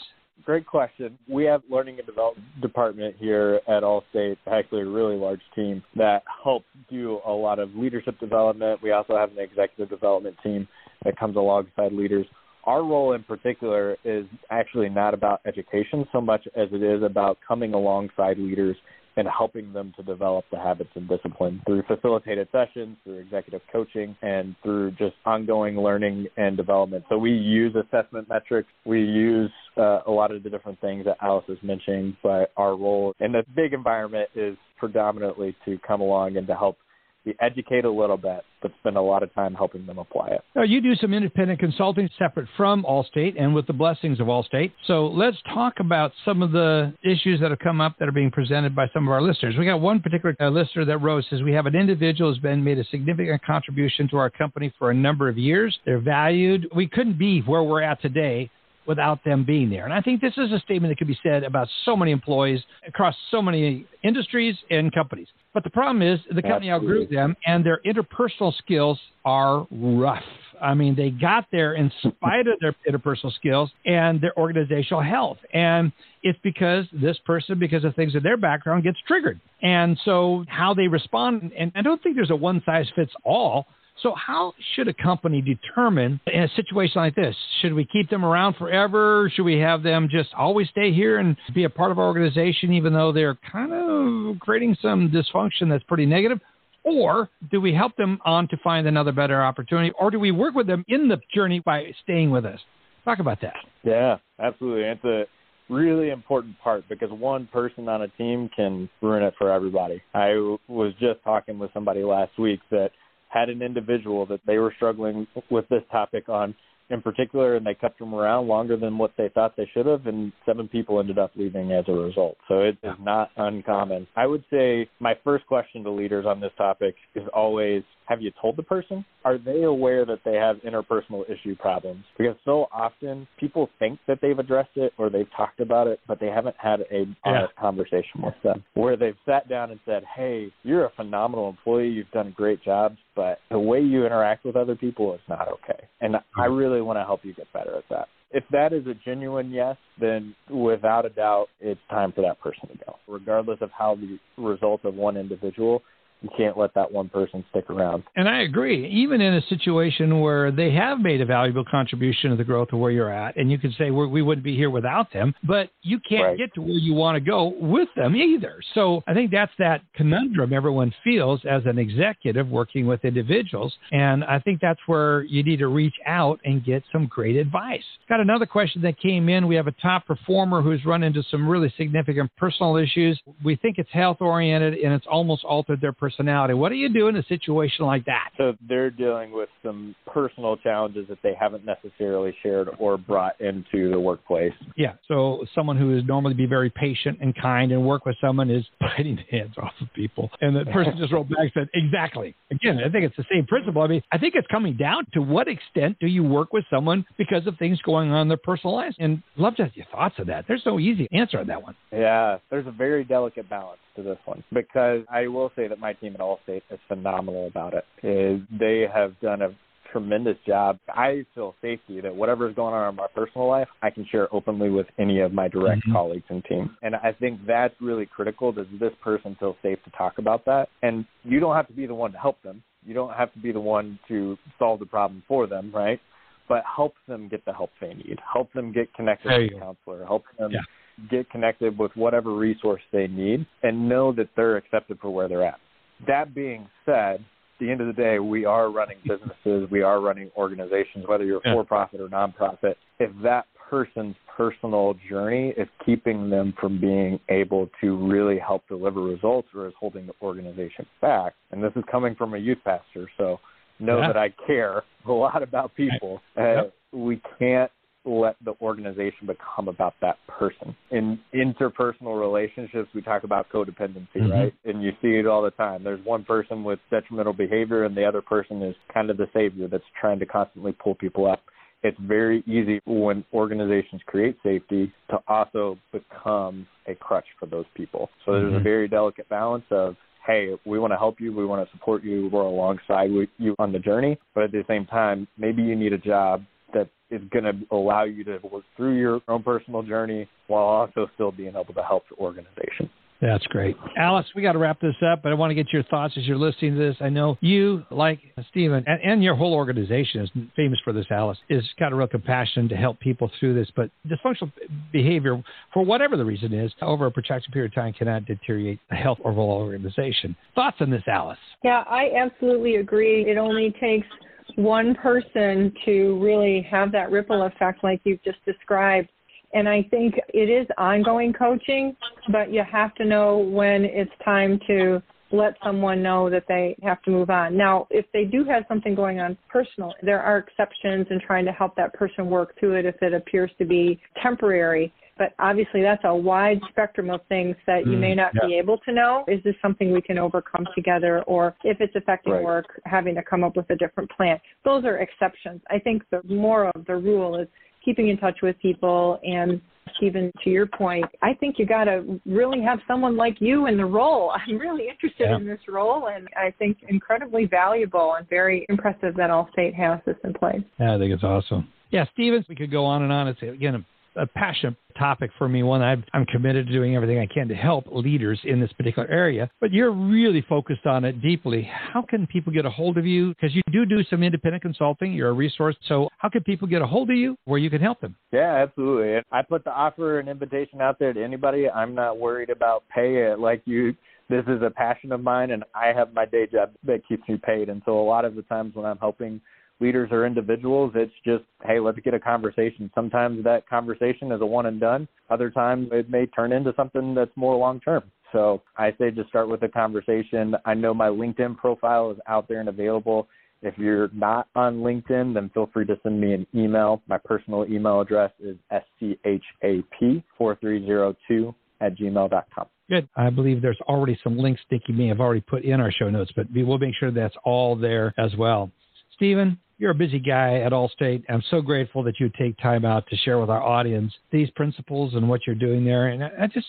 Great 0.46 0.66
question. 0.66 1.18
We 1.28 1.46
have 1.46 1.62
learning 1.70 1.98
and 1.98 2.06
development 2.06 2.48
department 2.62 3.16
here 3.20 3.62
at 3.68 3.84
Allstate, 3.84 4.38
actually 4.52 4.82
a 4.82 4.90
really 4.90 5.16
large 5.16 5.42
team 5.56 5.84
that 5.96 6.24
helps 6.44 6.66
do 6.90 7.20
a 7.26 7.32
lot 7.32 7.60
of 7.60 7.76
leadership 7.76 8.20
development. 8.20 8.82
We 8.82 8.92
also 8.92 9.16
have 9.18 9.32
an 9.32 9.40
executive 9.40 9.90
development 9.90 10.38
team 10.44 10.68
that 11.04 11.18
comes 11.18 11.36
alongside 11.36 11.94
leaders. 11.94 12.26
Our 12.64 12.84
role 12.84 13.14
in 13.14 13.24
particular 13.24 13.98
is 14.04 14.26
actually 14.52 14.90
not 14.90 15.14
about 15.14 15.42
education 15.46 16.06
so 16.12 16.22
much 16.22 16.48
as 16.56 16.70
it 16.72 16.84
is 16.84 17.02
about 17.04 17.40
coming 17.48 17.74
alongside 17.74 18.38
leaders 18.38 18.78
and 19.18 19.28
helping 19.28 19.74
them 19.74 19.94
to 19.98 20.04
develop 20.04 20.46
the 20.52 20.58
habits 20.58 20.90
and 20.96 21.08
discipline 21.08 21.62
through 21.66 21.84
facilitated 21.84 22.48
sessions, 22.52 22.98
through 23.04 23.18
executive 23.18 23.62
coaching, 23.72 24.16
and 24.22 24.56
through 24.64 24.92
just 24.92 25.16
ongoing 25.26 25.78
learning 25.78 26.28
and 26.38 26.56
development. 26.56 27.04
So 27.10 27.18
we 27.18 27.32
use 27.32 27.76
assessment 27.76 28.30
metrics. 28.30 28.70
We 28.86 29.02
use 29.02 29.52
uh, 29.78 30.00
a 30.08 30.12
lot 30.12 30.32
of 30.32 30.44
the 30.44 30.50
different 30.50 30.80
things 30.82 31.06
that 31.06 31.18
Alice 31.22 31.46
is 31.50 31.58
mentioning, 31.62 32.16
but 32.24 32.52
our 32.58 32.76
role 32.76 33.14
in 33.20 33.32
the 33.32 33.44
big 33.56 33.74
environment 33.74 34.30
is 34.36 34.58
predominantly 34.78 35.56
to 35.66 35.78
come 35.86 36.02
along 36.02 36.38
and 36.38 36.48
to 36.48 36.56
help 36.56 36.78
we 37.26 37.36
educate 37.40 37.86
a 37.86 37.92
little 37.92 38.18
bit, 38.18 38.44
but 38.62 38.72
spend 38.80 38.98
a 38.98 39.02
lot 39.02 39.22
of 39.22 39.34
time 39.34 39.54
helping 39.54 39.86
them 39.86 40.00
apply 40.00 40.30
it. 40.30 40.42
Now, 40.56 40.64
you 40.64 40.82
do 40.82 40.96
some 40.96 41.14
independent 41.14 41.60
consulting 41.60 42.10
separate 42.18 42.48
from 42.58 42.84
Allstate 42.84 43.40
and 43.40 43.54
with 43.54 43.68
the 43.68 43.74
blessings 43.74 44.20
of 44.20 44.28
Allstate. 44.28 44.72
So 44.88 45.08
let's 45.08 45.38
talk 45.54 45.76
about 45.80 46.12
some 46.26 46.42
of 46.42 46.52
the 46.52 46.94
issues 47.04 47.40
that 47.42 47.52
have 47.52 47.60
come 47.60 47.80
up 47.80 47.98
that 48.00 48.08
are 48.08 48.14
being 48.14 48.32
presented 48.32 48.76
by 48.76 48.88
some 48.94 49.08
of 49.08 49.12
our 49.12 49.22
listeners. 49.22 49.56
We 49.58 49.66
got 49.66 49.82
one 49.82 50.00
particular 50.00 50.36
uh, 50.40 50.50
listener 50.50 50.86
that 50.86 50.98
wrote 50.98 51.26
says 51.30 51.42
we 51.44 51.54
have 51.54 51.68
an 51.68 51.76
individual 51.76 52.32
who's 52.32 52.42
been 52.42 52.64
made 52.64 52.80
a 52.80 52.86
significant 52.86 53.44
contribution 53.46 54.08
to 54.10 54.18
our 54.18 54.30
company 54.30 54.74
for 54.80 54.92
a 54.92 54.94
number 54.94 55.30
of 55.30 55.38
years. 55.38 55.78
They're 55.86 56.00
valued. 56.00 56.68
We 56.76 56.88
couldn't 56.88 57.20
be 57.20 57.42
where 57.42 57.64
we're 57.64 57.84
at 57.84 58.02
today 58.02 58.50
without 58.88 59.24
them 59.24 59.44
being 59.44 59.70
there. 59.70 59.86
And 59.86 59.94
I 59.94 60.02
think 60.02 60.22
this 60.22 60.34
is 60.38 60.52
a 60.52 60.60
statement 60.60 60.92
that 60.92 60.98
could 60.98 61.08
be 61.08 61.20
said 61.24 61.44
about 61.44 61.68
so 61.86 61.96
many 61.96 62.12
employees 62.12 62.62
across 62.88 63.16
so 63.30 63.42
many 63.42 63.86
industries 64.04 64.56
and 64.70 64.92
companies. 64.94 65.28
But 65.54 65.64
the 65.64 65.70
problem 65.70 66.02
is 66.02 66.20
the 66.30 66.42
company 66.42 66.70
Absolutely. 66.70 67.06
outgrew 67.06 67.16
them 67.16 67.36
and 67.46 67.66
their 67.66 67.82
interpersonal 67.86 68.56
skills 68.58 69.00
are 69.26 69.68
rough. 69.72 70.24
I 70.62 70.76
mean, 70.76 70.96
they 70.96 71.10
got 71.10 71.48
there 71.52 71.74
in 71.74 71.92
spite 72.00 72.48
of 72.48 72.60
their 72.60 72.76
interpersonal 72.88 73.34
skills 73.34 73.72
and 73.86 74.22
their 74.22 74.38
organizational 74.38 75.02
health. 75.02 75.38
And 75.54 75.92
it's 76.24 76.40
because 76.44 76.86
this 76.94 77.18
person, 77.26 77.58
because 77.58 77.84
of 77.84 77.96
things 77.96 78.14
in 78.16 78.22
their 78.22 78.38
background, 78.38 78.84
gets 78.84 79.00
triggered. 79.08 79.40
And 79.64 80.00
so 80.06 80.46
how 80.48 80.74
they 80.74 80.88
respond, 80.88 81.52
and 81.58 81.72
I 81.76 81.82
don't 81.82 82.02
think 82.02 82.16
there's 82.16 82.30
a 82.30 82.36
one 82.36 82.62
size 82.66 82.88
fits 82.96 83.12
all 83.24 83.66
so, 84.02 84.16
how 84.16 84.54
should 84.74 84.88
a 84.88 84.94
company 84.94 85.42
determine 85.42 86.20
in 86.28 86.44
a 86.44 86.50
situation 86.50 87.02
like 87.02 87.16
this? 87.16 87.36
Should 87.62 87.74
we 87.74 87.86
keep 87.86 88.10
them 88.10 88.26
around 88.26 88.56
forever? 88.56 89.32
Should 89.36 89.44
we 89.44 89.60
have 89.60 89.84
them 89.84 90.08
just 90.10 90.34
always 90.34 90.70
stay 90.70 90.92
here 90.92 91.20
and 91.20 91.38
be 91.54 91.66
a 91.66 91.70
part 91.70 91.92
of 91.92 92.00
our 92.00 92.06
organization, 92.06 92.74
even 92.74 92.94
though 92.94 93.12
they're 93.12 93.38
kind 93.52 93.72
of 93.74 94.40
creating 94.40 94.76
some 94.82 95.10
dysfunction 95.10 95.70
that's 95.70 95.84
pretty 95.84 96.06
negative? 96.06 96.40
Or 96.84 97.30
do 97.52 97.62
we 97.62 97.74
help 97.74 97.96
them 97.96 98.20
on 98.26 98.48
to 98.48 98.58
find 98.64 98.88
another 98.88 99.12
better 99.12 99.44
opportunity? 99.44 99.92
Or 100.00 100.10
do 100.10 100.20
we 100.20 100.32
work 100.32 100.56
with 100.56 100.66
them 100.66 100.84
in 100.88 101.08
the 101.08 101.20
journey 101.34 101.60
by 101.60 101.94
staying 102.04 102.32
with 102.32 102.46
us? 102.46 102.60
Talk 103.06 103.20
about 103.20 103.40
that. 103.42 103.56
Yeah, 103.84 104.18
absolutely. 104.40 104.84
It's 104.84 105.04
a 105.06 105.26
really 105.72 106.10
important 106.10 106.60
part 106.60 106.84
because 106.90 107.10
one 107.12 107.48
person 107.54 107.88
on 107.88 108.02
a 108.02 108.08
team 108.10 108.50
can 108.56 108.90
ruin 109.02 109.24
it 109.24 109.36
for 109.38 109.52
everybody. 109.52 110.02
I 110.14 110.58
was 110.68 110.94
just 111.00 111.24
talking 111.24 111.60
with 111.60 111.72
somebody 111.74 112.04
last 112.04 112.38
week 112.40 112.60
that 112.72 112.92
had 113.32 113.50
an 113.50 113.62
individual 113.62 114.26
that 114.28 114.42
they 114.46 114.58
were 114.58 114.74
struggling 114.76 115.28
with 115.50 115.68
this 115.70 115.84
topic 115.92 116.30
on 116.30 116.56
in 116.92 117.02
particular, 117.02 117.56
and 117.56 117.66
they 117.66 117.74
kept 117.74 118.00
them 118.00 118.14
around 118.14 118.48
longer 118.48 118.76
than 118.76 118.98
what 118.98 119.14
they 119.18 119.30
thought 119.30 119.56
they 119.56 119.70
should 119.74 119.86
have, 119.86 120.06
and 120.08 120.34
seven 120.46 120.68
people 120.68 121.00
ended 121.00 121.18
up 121.18 121.32
leaving 121.36 121.72
as 121.72 121.86
a 121.88 121.94
result. 121.94 122.36
So 122.50 122.60
it 122.60 122.78
is 122.84 122.92
not 123.00 123.32
uncommon. 123.38 124.08
I 124.16 124.28
would 124.28 124.44
say 124.52 124.90
my 125.00 125.14
first 125.24 125.46
question 125.48 125.84
to 125.86 125.90
leaders 125.90 126.26
on 126.26 126.42
this 126.42 126.52
topic 126.58 126.96
is 127.16 127.24
always 127.34 127.84
have 128.06 128.22
you 128.22 128.32
told 128.42 128.58
the 128.58 128.64
person? 128.64 129.06
Are 129.24 129.38
they 129.38 129.64
aware 129.64 130.06
that 130.06 130.20
they 130.26 130.36
have 130.36 130.58
interpersonal 130.58 131.24
issue 131.30 131.56
problems? 131.56 132.04
Because 132.18 132.36
so 132.44 132.68
often 132.72 133.28
people 133.40 133.70
think 133.80 134.00
that 134.08 134.20
they've 134.22 134.38
addressed 134.38 134.76
it 134.76 134.94
or 134.98 135.10
they've 135.10 135.30
talked 135.36 135.60
about 135.60 135.88
it, 135.88 136.00
but 136.08 136.20
they 136.20 136.28
haven't 136.28 136.56
had 136.58 136.82
a 136.92 137.06
honest 137.24 137.56
conversation 137.56 138.22
with 138.22 138.36
them 138.44 138.64
where 138.74 138.98
they've 138.98 139.16
sat 139.26 139.48
down 139.48 139.72
and 139.72 139.80
said, 139.86 140.04
Hey, 140.16 140.52
you're 140.64 140.86
a 140.86 140.92
phenomenal 140.96 141.50
employee. 141.50 141.90
You've 141.90 142.12
done 142.12 142.28
a 142.28 142.32
great 142.32 142.64
job, 142.64 142.96
but 143.16 143.40
the 143.50 143.60
way 143.60 143.80
you 143.80 144.06
interact 144.06 144.46
with 144.46 144.56
other 144.56 144.76
people 144.76 145.14
is 145.14 145.22
not 145.30 145.48
okay. 145.48 145.88
And 146.02 146.16
I 146.16 146.20
mm-hmm. 146.20 146.54
really 146.54 146.82
want 146.82 146.98
to 146.98 147.04
help 147.04 147.22
you 147.24 147.34
get 147.34 147.52
better 147.54 147.78
at 147.78 147.84
that 147.90 148.08
if 148.34 148.44
that 148.52 148.74
is 148.74 148.88
a 148.88 148.94
genuine 148.94 149.52
yes, 149.52 149.76
then 150.00 150.34
without 150.50 151.06
a 151.06 151.10
doubt, 151.10 151.48
it's 151.60 151.82
time 151.90 152.12
for 152.14 152.22
that 152.22 152.40
person 152.40 152.70
to 152.70 152.78
go, 152.86 152.96
regardless 153.08 153.58
of 153.62 153.70
how 153.78 153.96
the 153.96 154.18
result 154.42 154.86
of 154.86 154.96
one 154.96 155.18
individual 155.18 155.84
you 156.22 156.30
can't 156.38 156.58
let 156.58 156.74
that 156.76 156.92
one 156.92 157.10
person 157.10 157.44
stick 157.50 157.70
around. 157.70 158.04
And 158.16 158.30
I 158.30 158.42
agree. 158.42 158.88
Even 158.88 159.22
in 159.22 159.34
a 159.34 159.42
situation 159.48 160.20
where 160.20 160.52
they 160.52 160.72
have 160.72 161.00
made 161.00 161.20
a 161.20 161.26
valuable 161.26 161.66
contribution 161.70 162.30
to 162.30 162.36
the 162.36 162.44
growth 162.44 162.70
of 162.72 162.80
where 162.80 162.92
you're 162.92 163.12
at, 163.12 163.38
and 163.38 163.52
you 163.52 163.58
could 163.58 163.74
say 163.78 163.90
we 163.90 164.22
wouldn't 164.22 164.44
be 164.44 164.56
here 164.56 164.70
without 164.70 165.12
them, 165.12 165.34
but 165.44 165.70
you 165.82 166.00
can't 166.08 166.24
right. 166.24 166.38
get 166.38 166.54
to 166.54 166.62
where 166.62 166.72
you 166.72 166.94
want 166.94 167.16
to 167.16 167.20
go 167.20 167.54
with 167.60 167.90
them 167.96 168.16
either. 168.16 168.62
So 168.76 169.04
I 169.08 169.14
think 169.14 169.32
that's 169.32 169.52
that 169.58 169.82
conundrum 169.96 170.54
everyone 170.54 170.94
feels 171.04 171.42
as 171.50 171.64
an 171.66 171.80
executive 171.80 172.48
working 172.48 172.86
with 172.86 173.04
individuals. 173.04 173.74
And 173.92 174.24
I 174.24 174.40
think 174.40 174.62
that's 174.62 174.80
where 174.86 175.24
you 175.24 175.44
need 175.44 175.58
to 175.58 175.68
reach 175.68 175.96
out 176.06 176.40
and 176.46 176.64
get 176.64 176.84
some 176.92 177.08
great 177.08 177.36
advice. 177.36 177.84
Got 178.08 178.20
another 178.20 178.46
question 178.46 178.82
that 178.84 179.00
came 179.00 179.28
in. 179.28 179.48
We 179.48 179.56
have 179.56 179.68
a 179.68 179.76
top 179.82 180.06
performer 180.06 180.62
who's 180.62 180.86
run 180.86 181.02
into 181.02 181.24
some 181.32 181.48
really 181.48 181.74
significant 181.78 182.32
personal 182.38 182.78
issues. 182.78 183.20
We 183.44 183.56
think 183.56 183.80
it's 183.80 183.90
health 183.92 184.18
oriented 184.20 184.76
and 184.76 184.94
it's 184.94 185.08
almost 185.10 185.44
altered 185.44 185.82
their 185.82 185.94
personality 185.94 186.11
personality. 186.12 186.54
What 186.54 186.70
do 186.70 186.76
you 186.76 186.90
do 186.90 187.08
in 187.08 187.16
a 187.16 187.24
situation 187.24 187.86
like 187.86 188.06
that? 188.06 188.30
So 188.38 188.54
they're 188.68 188.90
dealing 188.90 189.32
with 189.32 189.50
some 189.64 189.96
personal 190.06 190.58
challenges 190.58 191.08
that 191.10 191.20
they 191.24 191.34
haven't 191.40 191.66
necessarily 191.66 192.36
shared 192.44 192.70
or 192.80 192.98
brought 192.98 193.40
into 193.40 193.90
the 193.90 194.00
workplace. 194.00 194.54
Yeah. 194.76 194.94
So 195.08 195.46
someone 195.56 195.78
who 195.78 195.96
is 195.98 196.04
normally 196.06 196.34
be 196.34 196.46
very 196.46 196.70
patient 196.70 197.20
and 197.22 197.36
kind 197.36 197.72
and 197.72 197.86
work 197.86 198.06
with 198.06 198.16
someone 198.22 198.50
is 198.50 198.66
biting 198.80 199.18
the 199.18 199.38
heads 199.38 199.54
off 199.62 199.74
of 199.82 199.92
people. 199.94 200.30
And 200.42 200.56
the 200.56 200.66
person 200.66 200.96
just 200.98 201.12
wrote 201.14 201.30
back 201.30 201.40
and 201.40 201.52
said, 201.54 201.70
exactly. 201.74 202.36
Again, 202.52 202.80
I 202.86 202.90
think 202.90 203.06
it's 203.06 203.16
the 203.18 203.26
same 203.32 203.46
principle. 203.46 203.82
I 203.82 203.88
mean, 203.88 204.02
I 204.12 204.18
think 204.18 204.36
it's 204.36 204.48
coming 204.48 204.76
down 204.76 205.06
to 205.14 205.22
what 205.22 205.48
extent 205.48 205.98
do 206.00 206.08
you 206.08 206.24
work 206.24 206.54
with 206.54 206.66
someone 206.70 207.06
because 207.18 207.48
of 207.48 207.58
things 207.58 207.80
going 207.82 208.12
on 208.12 208.24
in 208.24 208.28
their 208.28 208.38
personal 208.38 208.76
lives? 208.76 208.96
And 209.00 209.22
love 209.38 209.56
to 209.58 209.64
have 209.64 209.76
your 209.76 209.86
thoughts 209.92 210.16
on 210.20 210.28
that. 210.28 210.46
There's 210.48 210.64
no 210.66 210.80
easy 210.80 211.08
answer 211.12 211.40
on 211.40 211.48
that 211.48 211.62
one. 211.62 211.76
Yeah. 211.92 212.38
There's 212.50 212.68
a 212.68 212.72
very 212.72 213.04
delicate 213.04 213.50
balance 213.50 213.80
to 213.96 214.04
this 214.04 214.18
one 214.26 214.44
because 214.54 215.04
I 215.12 215.28
will 215.28 215.52
say 215.56 215.68
that 215.68 215.80
my 215.80 215.94
team 216.02 216.16
at 216.16 216.20
Allstate 216.20 216.64
is 216.70 216.80
phenomenal 216.88 217.48
about 217.48 217.74
it. 217.74 217.86
Is 218.04 218.42
they 218.60 218.86
have 218.94 219.20
done 219.22 219.42
a 219.42 219.50
tremendous 219.92 220.38
job. 220.48 220.78
I 220.90 221.26
feel 221.36 221.54
safety 221.62 222.02
that 222.02 222.16
whatever 222.16 222.50
is 222.50 222.56
going 222.56 222.74
on 222.74 222.90
in 222.90 222.96
my 222.96 223.08
personal 223.14 223.48
life, 223.48 223.68
I 223.82 223.90
can 223.90 224.06
share 224.12 224.34
openly 224.34 224.70
with 224.70 224.88
any 224.98 225.20
of 225.20 225.34
my 225.34 225.48
direct 225.48 225.82
mm-hmm. 225.82 225.94
colleagues 225.94 226.26
and 226.30 226.44
team. 226.46 226.76
And 226.82 226.96
I 226.96 227.12
think 227.20 227.40
that's 227.46 227.74
really 227.82 228.06
critical. 228.06 228.52
Does 228.52 228.68
this 228.80 228.94
person 229.04 229.36
feel 229.40 229.56
safe 229.62 229.80
to 229.84 229.92
talk 229.92 230.18
about 230.18 230.46
that? 230.46 230.70
And 230.82 231.06
you 231.24 231.40
don't 231.40 231.56
have 231.56 231.68
to 231.68 231.74
be 231.74 231.86
the 231.86 231.96
one 231.96 232.12
to 232.14 232.18
help 232.18 232.42
them. 232.42 232.64
You 232.86 232.94
don't 232.94 233.14
have 233.14 233.32
to 233.34 233.40
be 233.40 233.52
the 233.52 233.60
one 233.60 234.00
to 234.08 234.38
solve 234.58 234.80
the 234.80 234.86
problem 234.86 235.24
for 235.28 235.46
them, 235.46 235.72
right? 235.74 236.00
But 236.48 236.64
help 236.76 236.96
them 237.08 237.28
get 237.28 237.46
the 237.46 237.54
help 237.54 237.70
they 237.80 237.94
need. 237.94 238.18
Help 238.34 238.52
them 238.54 238.72
get 238.72 238.94
connected 238.94 239.30
to 239.30 239.56
a 239.56 239.60
counselor. 239.60 240.06
Help 240.06 240.24
them 240.40 240.52
yeah 240.52 240.62
get 241.10 241.30
connected 241.30 241.78
with 241.78 241.92
whatever 241.96 242.36
resource 242.36 242.82
they 242.92 243.08
need 243.08 243.46
and 243.64 243.90
know 243.90 244.12
that 244.14 244.30
they're 244.36 244.58
accepted 244.58 245.00
for 245.00 245.10
where 245.10 245.28
they're 245.28 245.46
at. 245.46 245.60
That 246.08 246.34
being 246.34 246.68
said, 246.86 247.16
at 247.16 247.60
the 247.60 247.70
end 247.70 247.82
of 247.82 247.88
the 247.88 247.94
day, 247.94 248.20
we 248.20 248.46
are 248.46 248.72
running 248.72 248.98
businesses, 249.04 249.70
we 249.70 249.82
are 249.82 250.02
running 250.02 250.32
organizations, 250.36 251.06
whether 251.08 251.24
you're 251.24 251.42
for 251.42 251.64
profit 251.64 252.02
or 252.02 252.08
nonprofit. 252.08 252.76
If 253.00 253.12
that 253.24 253.46
person's 253.70 254.16
personal 254.36 254.96
journey 255.10 255.54
is 255.56 255.68
keeping 255.86 256.30
them 256.30 256.54
from 256.60 256.80
being 256.80 257.20
able 257.30 257.70
to 257.80 257.96
really 257.96 258.38
help 258.38 258.68
deliver 258.68 259.02
results 259.02 259.48
or 259.56 259.68
is 259.68 259.74
holding 259.80 260.08
the 260.08 260.14
organization 260.22 260.86
back, 261.02 261.34
and 261.52 261.64
this 261.64 261.72
is 261.76 261.84
coming 261.90 262.16
from 262.16 262.34
a 262.34 262.38
youth 262.38 262.58
pastor, 262.66 263.10
so 263.18 263.40
know 263.80 264.00
yeah. 264.00 264.08
that 264.08 264.18
I 264.18 264.30
care 264.46 264.84
a 265.08 265.12
lot 265.12 265.44
about 265.44 265.74
people. 265.76 266.22
Uh, 266.38 266.64
we 266.92 267.22
can't 267.40 267.72
let 268.06 268.36
the 268.44 268.54
organization 268.62 269.28
become 269.28 269.68
about 269.68 269.94
that 270.02 270.18
person. 270.28 270.76
In 270.90 271.20
interpersonal 271.34 272.20
relationships, 272.20 272.90
we 272.96 273.02
talk 273.02 273.24
about 273.24 273.48
codependency, 273.50 274.08
mm-hmm. 274.16 274.32
right? 274.32 274.54
And 274.66 274.82
you 274.82 274.92
see 275.02 275.10
it 275.10 275.28
all 275.28 275.44
the 275.44 275.52
time. 275.52 275.84
There's 275.84 276.04
one 276.06 276.24
person 276.24 276.64
with 276.64 276.80
detrimental 276.90 277.34
behavior, 277.34 277.84
and 277.84 277.96
the 277.96 278.06
other 278.06 278.22
person 278.22 278.62
is 278.64 278.76
kind 278.94 279.10
of 279.10 279.18
the 279.18 279.28
savior 279.34 279.68
that's 279.68 279.84
trying 280.00 280.20
to 280.20 280.26
constantly 280.26 280.72
pull 280.72 280.96
people 280.96 281.30
up. 281.30 281.42
It's 281.84 281.98
very 282.00 282.44
easy 282.46 282.80
when 282.86 283.26
organizations 283.34 284.02
create 284.06 284.38
safety 284.44 284.92
to 285.10 285.18
also 285.28 285.78
become 285.92 286.68
a 286.88 286.94
crutch 286.96 287.26
for 287.40 287.48
those 287.48 287.66
people. 287.76 288.10
So 288.26 288.34
there's 288.34 288.46
mm-hmm. 288.46 288.56
a 288.58 288.64
very 288.64 288.88
delicate 288.88 289.30
balance 289.30 289.66
of 289.72 289.96
hey, 290.28 290.52
we 290.66 290.78
want 290.78 290.94
to 290.94 290.98
help 290.98 291.20
you, 291.20 291.34
we 291.34 291.46
want 291.46 291.68
to 291.68 291.78
support 291.78 292.04
you, 292.04 292.30
we're 292.32 292.42
alongside 292.42 293.12
with 293.12 293.30
you 293.40 293.56
on 293.58 293.72
the 293.72 293.80
journey, 293.80 294.20
but 294.36 294.44
at 294.44 294.52
the 294.52 294.64
same 294.68 294.86
time, 294.86 295.28
maybe 295.38 295.64
you 295.64 295.76
need 295.76 295.94
a 295.94 295.98
job 295.98 296.44
that 296.74 296.90
is 297.10 297.22
going 297.32 297.46
to 297.46 297.54
allow 297.72 298.04
you 298.04 298.24
to 298.24 298.40
work 298.52 298.64
through 298.78 298.98
your 298.98 299.22
own 299.28 299.44
personal 299.44 299.84
journey 299.84 300.28
while 300.48 300.64
also 300.64 301.10
still 301.16 301.32
being 301.32 301.56
able 301.56 301.74
to 301.74 301.84
help 301.84 302.04
the 302.10 302.16
organization. 302.16 302.90
That's 303.22 303.46
great. 303.48 303.78
Alice, 303.98 304.26
we 304.36 304.42
got 304.42 304.54
to 304.54 304.58
wrap 304.58 304.82
this 304.82 304.96
up, 305.06 305.22
but 305.22 305.32
I 305.32 305.36
want 305.36 305.52
to 305.52 305.56
get 305.56 305.72
your 305.72 305.84
thoughts 305.84 306.16
as 306.18 306.26
you're 306.26 306.38
listening 306.38 306.74
to 306.74 306.80
this. 306.80 306.96
I 307.00 307.10
know 307.10 307.38
you, 307.40 307.86
like 307.92 308.20
Stephen, 308.50 308.84
and, 308.88 309.00
and, 309.04 309.24
your 309.24 309.36
whole 309.36 309.54
organization 309.54 310.22
is 310.22 310.30
famous 310.56 310.80
for 310.84 310.92
this, 310.92 311.06
Alice, 311.12 311.38
is 311.48 311.64
got 311.78 311.92
a 311.92 311.96
real 311.96 312.08
compassion 312.08 312.68
to 312.70 312.76
help 312.76 313.00
people 313.00 313.30
through 313.40 313.54
this. 313.54 313.70
But 313.76 313.92
dysfunctional 314.08 314.52
behavior, 314.92 315.42
for 315.72 315.86
whatever 315.86 316.18
the 316.18 316.26
reason 316.26 316.52
is, 316.52 316.74
over 316.82 317.06
a 317.06 317.12
protracted 317.12 317.54
period 317.54 317.72
of 317.72 317.76
time 317.76 317.94
cannot 317.94 318.26
deteriorate 318.26 318.80
the 318.90 318.96
health 318.96 319.20
of 319.24 319.34
a 319.34 319.36
whole 319.36 319.52
organization. 319.52 320.36
Thoughts 320.56 320.78
on 320.80 320.90
this, 320.90 321.04
Alice? 321.08 321.38
Yeah, 321.64 321.84
I 321.88 322.14
absolutely 322.18 322.78
agree. 322.78 323.30
It 323.30 323.38
only 323.38 323.72
takes 323.80 324.08
one 324.56 324.96
person 324.96 325.74
to 325.86 326.20
really 326.22 326.66
have 326.70 326.92
that 326.92 327.12
ripple 327.12 327.44
effect 327.44 327.84
like 327.84 328.02
you've 328.04 328.24
just 328.24 328.44
described 328.46 329.10
and 329.54 329.68
I 329.68 329.84
think 329.90 330.16
it 330.34 330.50
is 330.50 330.68
ongoing 330.78 331.34
coaching, 331.34 331.96
but 332.32 332.52
you 332.54 332.64
have 332.70 332.96
to 332.96 333.06
know 333.06 333.38
when 333.38 333.84
it's 333.84 334.12
time 334.24 334.60
to 334.68 335.02
let 335.34 335.56
someone 335.64 336.04
know 336.04 336.30
that 336.30 336.44
they 336.48 336.76
have 336.84 337.02
to 337.04 337.12
move 337.12 337.30
on. 337.30 337.58
Now, 337.58 337.88
if 337.90 338.06
they 338.14 338.26
do 338.26 338.44
have 338.46 338.64
something 338.68 338.96
going 338.96 339.20
on 339.20 339.38
personal, 339.50 339.94
there 340.02 340.22
are 340.22 340.38
exceptions 340.38 341.08
in 341.10 341.22
trying 341.26 341.46
to 341.46 341.52
help 341.52 341.76
that 341.78 341.94
person 341.94 342.30
work 342.30 342.58
through 342.60 342.76
it 342.76 342.86
if 342.86 342.96
it 343.02 343.14
appears 343.14 343.52
to 343.58 343.66
be 343.66 344.00
temporary. 344.22 344.94
But 345.22 345.36
obviously, 345.38 345.84
that's 345.84 346.02
a 346.04 346.16
wide 346.16 346.60
spectrum 346.72 347.12
of 347.12 347.22
things 347.30 347.56
that 347.68 347.86
you 347.86 347.92
mm, 347.92 348.00
may 348.00 348.16
not 348.16 348.32
yeah. 348.34 348.48
be 348.48 348.56
able 348.56 348.80
to 348.80 348.92
know. 348.92 349.24
Is 349.28 349.40
this 349.44 349.54
something 349.62 349.94
we 349.94 350.02
can 350.02 350.18
overcome 350.18 350.66
together? 350.74 351.22
Or 351.28 351.56
if 351.64 351.80
it's 351.80 351.96
affecting 351.96 352.34
right. 352.34 352.44
work, 352.44 352.66
having 352.86 353.14
to 353.14 353.22
come 353.22 353.44
up 353.44 353.56
with 353.56 353.70
a 353.70 353.76
different 353.76 354.10
plan. 354.10 354.40
Those 354.66 354.84
are 354.84 354.98
exceptions. 354.98 355.62
I 355.70 355.78
think 355.78 356.02
the 356.10 356.24
more 356.24 356.72
of 356.74 356.88
the 356.88 356.96
rule 356.96 357.40
is 357.40 357.48
keeping 357.86 358.10
in 358.10 358.18
touch 358.18 358.40
with 358.42 358.58
people 358.64 359.20
and 359.24 359.62
Stephen, 359.98 360.32
to 360.44 360.50
your 360.50 360.66
point, 360.66 361.06
I 361.22 361.34
think 361.36 361.58
you 361.60 361.68
got 361.68 361.84
to 361.84 362.20
really 362.26 362.62
have 362.64 362.80
someone 362.88 363.16
like 363.16 363.38
you 363.40 363.68
in 363.68 363.78
the 363.78 363.86
role. 363.86 364.32
I'm 364.48 364.58
really 364.58 364.88
interested 364.90 365.28
yeah. 365.30 365.36
in 365.36 365.46
this 365.46 365.60
role, 365.68 366.08
and 366.08 366.28
I 366.36 366.52
think 366.58 366.78
incredibly 366.88 367.46
valuable 367.46 368.16
and 368.18 368.28
very 368.30 368.66
impressive 368.70 369.16
that 369.18 369.30
Allstate 369.30 369.76
has 369.76 370.00
this 370.06 370.16
in 370.24 370.34
place. 370.34 370.62
Yeah, 370.80 370.96
I 370.96 370.98
think 370.98 371.14
it's 371.14 371.24
awesome. 371.24 371.68
Yeah, 371.90 372.06
Stevens, 372.14 372.46
we 372.48 372.56
could 372.56 372.72
go 372.72 372.86
on 372.86 373.04
and 373.04 373.12
on. 373.12 373.28
It's 373.28 373.42
again 373.42 373.86
a 374.16 374.28
passionate 374.28 374.76
topic 374.98 375.32
for 375.38 375.48
me, 375.48 375.64
one 375.64 375.82
i 375.82 375.94
am 376.14 376.26
committed 376.32 376.68
to 376.68 376.74
doing 376.74 376.96
everything 376.96 377.20
I 377.20 377.26
can 377.26 377.48
to 377.48 377.56
help 377.56 377.86
leaders 377.92 378.40
in 378.44 378.60
this 378.60 378.72
particular 378.74 379.08
area. 379.10 379.50
But 379.60 379.72
you're 379.72 379.92
really 379.92 380.42
focused 380.48 380.86
on 380.86 381.06
it 381.06 381.22
deeply. 381.22 381.64
How 381.64 382.02
can 382.02 382.28
people 382.28 382.52
get 382.52 382.66
a 382.66 382.70
hold 382.70 382.98
of 382.98 383.06
you? 383.06 383.30
Because 383.30 383.56
you 383.56 383.62
do 383.72 383.86
do 383.86 384.04
some 384.10 384.24
independent 384.24 384.62
consulting. 384.62 385.14
You're 385.14 385.30
a 385.30 385.34
resource. 385.34 385.76
So 385.88 386.10
how 386.18 386.30
can 386.30 386.44
people 386.44 386.68
get 386.68 386.82
a 386.82 386.88
hold 386.88 387.10
of 387.10 387.16
you 387.16 387.38
where 387.46 387.60
you 387.60 387.70
can 387.70 387.82
help 387.82 388.02
them? 388.02 388.16
Yeah, 388.32 388.56
absolutely. 388.56 389.22
I 389.32 389.42
put 389.42 389.64
the 389.64 389.72
offer 389.72 390.20
and 390.20 390.28
invitation 390.28 390.82
out 390.82 391.00
there 391.00 391.14
to 391.14 391.24
anybody. 391.24 391.70
I'm 391.70 391.96
not 391.96 392.18
worried 392.18 392.50
about 392.50 392.84
pay. 392.94 393.32
It 393.32 393.40
like 393.40 393.62
you 393.66 393.96
this 394.30 394.46
is 394.48 394.62
a 394.62 394.70
passion 394.70 395.12
of 395.12 395.22
mine 395.22 395.52
and 395.52 395.64
I 395.76 395.88
have 395.88 396.14
my 396.14 396.26
day 396.26 396.48
job 396.48 396.72
that 396.86 397.06
keeps 397.08 397.28
me 397.28 397.40
paid. 397.44 397.68
And 397.68 397.82
so 397.86 398.00
a 398.00 398.02
lot 398.02 398.24
of 398.24 398.36
the 398.36 398.44
times 398.44 398.76
when 398.76 398.86
I'm 398.86 398.98
helping 398.98 399.42
leaders 399.82 400.10
or 400.12 400.26
individuals. 400.26 400.94
It's 400.96 401.12
just, 401.26 401.44
hey, 401.66 401.80
let's 401.80 402.00
get 402.00 402.14
a 402.14 402.20
conversation. 402.20 402.90
Sometimes 402.96 403.44
that 403.44 403.68
conversation 403.68 404.32
is 404.32 404.40
a 404.42 404.46
one 404.46 404.68
and 404.68 404.80
done. 404.80 405.08
Other 405.30 405.50
times 405.50 405.90
it 405.92 406.10
may 406.10 406.28
turn 406.28 406.54
into 406.54 406.74
something 406.78 407.16
that's 407.16 407.32
more 407.36 407.56
long 407.56 407.82
term. 407.82 408.04
So 408.32 408.62
I 408.78 408.96
say 408.98 409.12
just 409.12 409.30
start 409.30 409.50
with 409.50 409.64
a 409.64 409.68
conversation. 409.68 410.56
I 410.66 410.74
know 410.74 410.94
my 410.94 411.08
LinkedIn 411.08 411.58
profile 411.58 412.12
is 412.12 412.18
out 412.28 412.48
there 412.48 412.62
and 412.62 412.70
available. 412.70 413.28
If 413.62 413.78
you're 413.78 414.10
not 414.14 414.48
on 414.56 414.78
LinkedIn, 414.78 415.34
then 415.34 415.50
feel 415.54 415.70
free 415.72 415.86
to 415.86 416.00
send 416.02 416.20
me 416.20 416.34
an 416.34 416.48
email. 416.56 417.02
My 417.08 417.18
personal 417.18 417.66
email 417.66 418.02
address 418.02 418.32
is 418.40 418.58
schap4302 418.72 421.54
at 421.82 421.98
gmail.com. 421.98 422.66
Good. 422.90 423.08
I 423.16 423.30
believe 423.30 423.62
there's 423.62 423.80
already 423.82 424.20
some 424.24 424.38
links 424.38 424.62
Dickie 424.70 424.94
may 424.94 425.08
have 425.08 425.20
already 425.20 425.42
put 425.42 425.64
in 425.64 425.80
our 425.80 425.92
show 425.92 426.10
notes, 426.10 426.32
but 426.36 426.48
we'll 426.54 426.78
make 426.78 426.96
sure 427.00 427.12
that's 427.12 427.36
all 427.44 427.76
there 427.76 428.14
as 428.18 428.36
well. 428.36 428.72
Stephen, 429.16 429.60
you're 429.82 429.92
a 429.92 429.96
busy 429.96 430.20
guy 430.20 430.60
at 430.60 430.74
Allstate. 430.74 431.24
I'm 431.28 431.44
so 431.50 431.60
grateful 431.60 432.04
that 432.04 432.20
you 432.20 432.30
take 432.38 432.56
time 432.60 432.86
out 432.86 433.08
to 433.08 433.18
share 433.18 433.40
with 433.40 433.50
our 433.50 433.64
audience 433.64 434.14
these 434.32 434.48
principles 434.52 435.16
and 435.16 435.28
what 435.28 435.48
you're 435.48 435.56
doing 435.56 435.84
there. 435.84 436.10
And 436.10 436.24
I 436.24 436.46
just 436.46 436.68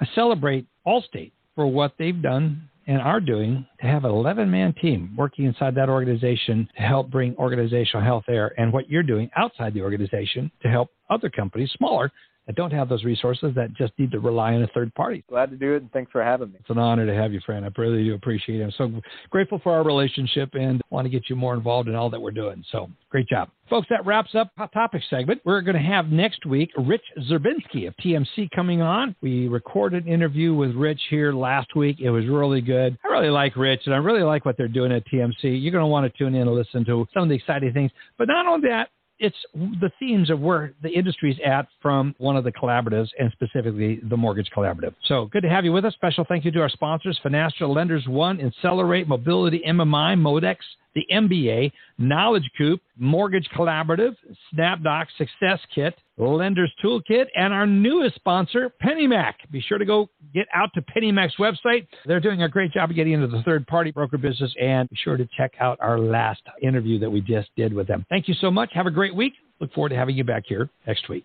I 0.00 0.08
celebrate 0.16 0.66
Allstate 0.84 1.30
for 1.54 1.68
what 1.68 1.94
they've 1.96 2.20
done 2.20 2.68
and 2.88 3.00
are 3.00 3.20
doing 3.20 3.64
to 3.80 3.86
have 3.86 4.04
an 4.04 4.10
11 4.10 4.50
man 4.50 4.74
team 4.82 5.14
working 5.16 5.44
inside 5.44 5.76
that 5.76 5.88
organization 5.88 6.68
to 6.76 6.82
help 6.82 7.08
bring 7.08 7.36
organizational 7.36 8.04
health 8.04 8.24
there 8.26 8.52
and 8.58 8.72
what 8.72 8.90
you're 8.90 9.04
doing 9.04 9.30
outside 9.36 9.72
the 9.72 9.82
organization 9.82 10.50
to 10.60 10.68
help 10.68 10.88
other 11.08 11.30
companies, 11.30 11.70
smaller, 11.78 12.10
that 12.50 12.56
don't 12.56 12.72
have 12.72 12.88
those 12.88 13.04
resources 13.04 13.52
that 13.54 13.72
just 13.74 13.92
need 13.96 14.10
to 14.10 14.18
rely 14.18 14.54
on 14.54 14.62
a 14.64 14.66
third 14.68 14.92
party. 14.96 15.22
Glad 15.28 15.50
to 15.50 15.56
do 15.56 15.74
it, 15.74 15.82
and 15.82 15.92
thanks 15.92 16.10
for 16.10 16.20
having 16.20 16.50
me. 16.50 16.56
It's 16.58 16.68
an 16.68 16.78
honor 16.78 17.06
to 17.06 17.14
have 17.14 17.32
you, 17.32 17.38
friend. 17.46 17.64
I 17.64 17.70
really 17.80 18.02
do 18.02 18.14
appreciate 18.14 18.60
it. 18.60 18.64
I'm 18.64 18.72
so 18.76 19.00
grateful 19.30 19.60
for 19.62 19.72
our 19.72 19.84
relationship 19.84 20.50
and 20.54 20.80
want 20.90 21.04
to 21.04 21.10
get 21.10 21.30
you 21.30 21.36
more 21.36 21.54
involved 21.54 21.88
in 21.88 21.94
all 21.94 22.10
that 22.10 22.20
we're 22.20 22.32
doing. 22.32 22.64
So 22.72 22.90
great 23.08 23.28
job. 23.28 23.50
Folks, 23.68 23.86
that 23.88 24.04
wraps 24.04 24.34
up 24.34 24.50
Topic 24.74 25.00
segment. 25.08 25.40
We're 25.44 25.60
going 25.60 25.76
to 25.76 25.82
have 25.82 26.08
next 26.08 26.44
week 26.44 26.72
Rich 26.76 27.04
Swerbinsky 27.20 27.86
of 27.86 27.94
TMC 28.04 28.50
coming 28.50 28.82
on. 28.82 29.14
We 29.20 29.46
recorded 29.46 30.06
an 30.06 30.12
interview 30.12 30.52
with 30.52 30.74
Rich 30.74 31.00
here 31.08 31.32
last 31.32 31.76
week. 31.76 31.98
It 32.00 32.10
was 32.10 32.26
really 32.26 32.62
good. 32.62 32.98
I 33.04 33.08
really 33.12 33.30
like 33.30 33.54
Rich, 33.56 33.82
and 33.86 33.94
I 33.94 33.98
really 33.98 34.24
like 34.24 34.44
what 34.44 34.56
they're 34.56 34.66
doing 34.66 34.90
at 34.90 35.06
TMC. 35.06 35.62
You're 35.62 35.70
going 35.70 35.84
to 35.84 35.86
want 35.86 36.12
to 36.12 36.18
tune 36.18 36.34
in 36.34 36.48
and 36.48 36.52
listen 36.52 36.84
to 36.86 37.06
some 37.14 37.22
of 37.22 37.28
the 37.28 37.36
exciting 37.36 37.72
things. 37.72 37.92
But 38.18 38.26
not 38.26 38.44
only 38.48 38.68
that, 38.68 38.88
it's 39.20 39.36
the 39.54 39.92
themes 39.98 40.30
of 40.30 40.40
where 40.40 40.72
the 40.82 40.88
industry 40.88 41.30
is 41.30 41.38
at 41.44 41.68
from 41.80 42.14
one 42.18 42.36
of 42.36 42.44
the 42.44 42.52
collaboratives 42.52 43.08
and 43.18 43.30
specifically 43.32 44.00
the 44.08 44.16
Mortgage 44.16 44.50
Collaborative. 44.56 44.94
So 45.04 45.26
good 45.26 45.42
to 45.42 45.48
have 45.48 45.64
you 45.64 45.72
with 45.72 45.84
us. 45.84 45.92
Special 45.94 46.24
thank 46.28 46.44
you 46.44 46.50
to 46.50 46.60
our 46.60 46.70
sponsors, 46.70 47.20
Finastra 47.22 47.72
Lenders 47.72 48.08
One, 48.08 48.40
Accelerate 48.40 49.06
Mobility 49.06 49.62
MMI, 49.66 50.18
Modex, 50.18 50.56
the 50.94 51.04
MBA, 51.12 51.72
Knowledge 51.98 52.50
Coop, 52.56 52.80
Mortgage 52.98 53.48
Collaborative, 53.54 54.16
SnapDoc 54.54 55.06
Success 55.16 55.60
Kit, 55.74 55.94
Lenders 56.18 56.72
Toolkit, 56.84 57.26
and 57.34 57.52
our 57.52 57.66
newest 57.66 58.16
sponsor, 58.16 58.70
PennyMac. 58.82 59.34
Be 59.50 59.60
sure 59.60 59.78
to 59.78 59.84
go 59.84 60.08
get 60.34 60.46
out 60.54 60.70
to 60.74 60.82
PennyMac's 60.82 61.36
website. 61.36 61.86
They're 62.06 62.20
doing 62.20 62.42
a 62.42 62.48
great 62.48 62.72
job 62.72 62.90
of 62.90 62.96
getting 62.96 63.14
into 63.14 63.26
the 63.26 63.42
third 63.42 63.66
party 63.66 63.90
broker 63.90 64.18
business, 64.18 64.54
and 64.60 64.88
be 64.88 64.96
sure 64.96 65.16
to 65.16 65.28
check 65.36 65.52
out 65.60 65.78
our 65.80 65.98
last 65.98 66.42
interview 66.62 66.98
that 66.98 67.10
we 67.10 67.20
just 67.20 67.48
did 67.56 67.72
with 67.72 67.86
them. 67.86 68.04
Thank 68.08 68.28
you 68.28 68.34
so 68.34 68.50
much. 68.50 68.70
Have 68.74 68.86
a 68.86 68.90
great 68.90 69.14
week. 69.14 69.34
Look 69.60 69.72
forward 69.72 69.90
to 69.90 69.96
having 69.96 70.16
you 70.16 70.24
back 70.24 70.44
here 70.46 70.68
next 70.86 71.08
week. 71.08 71.24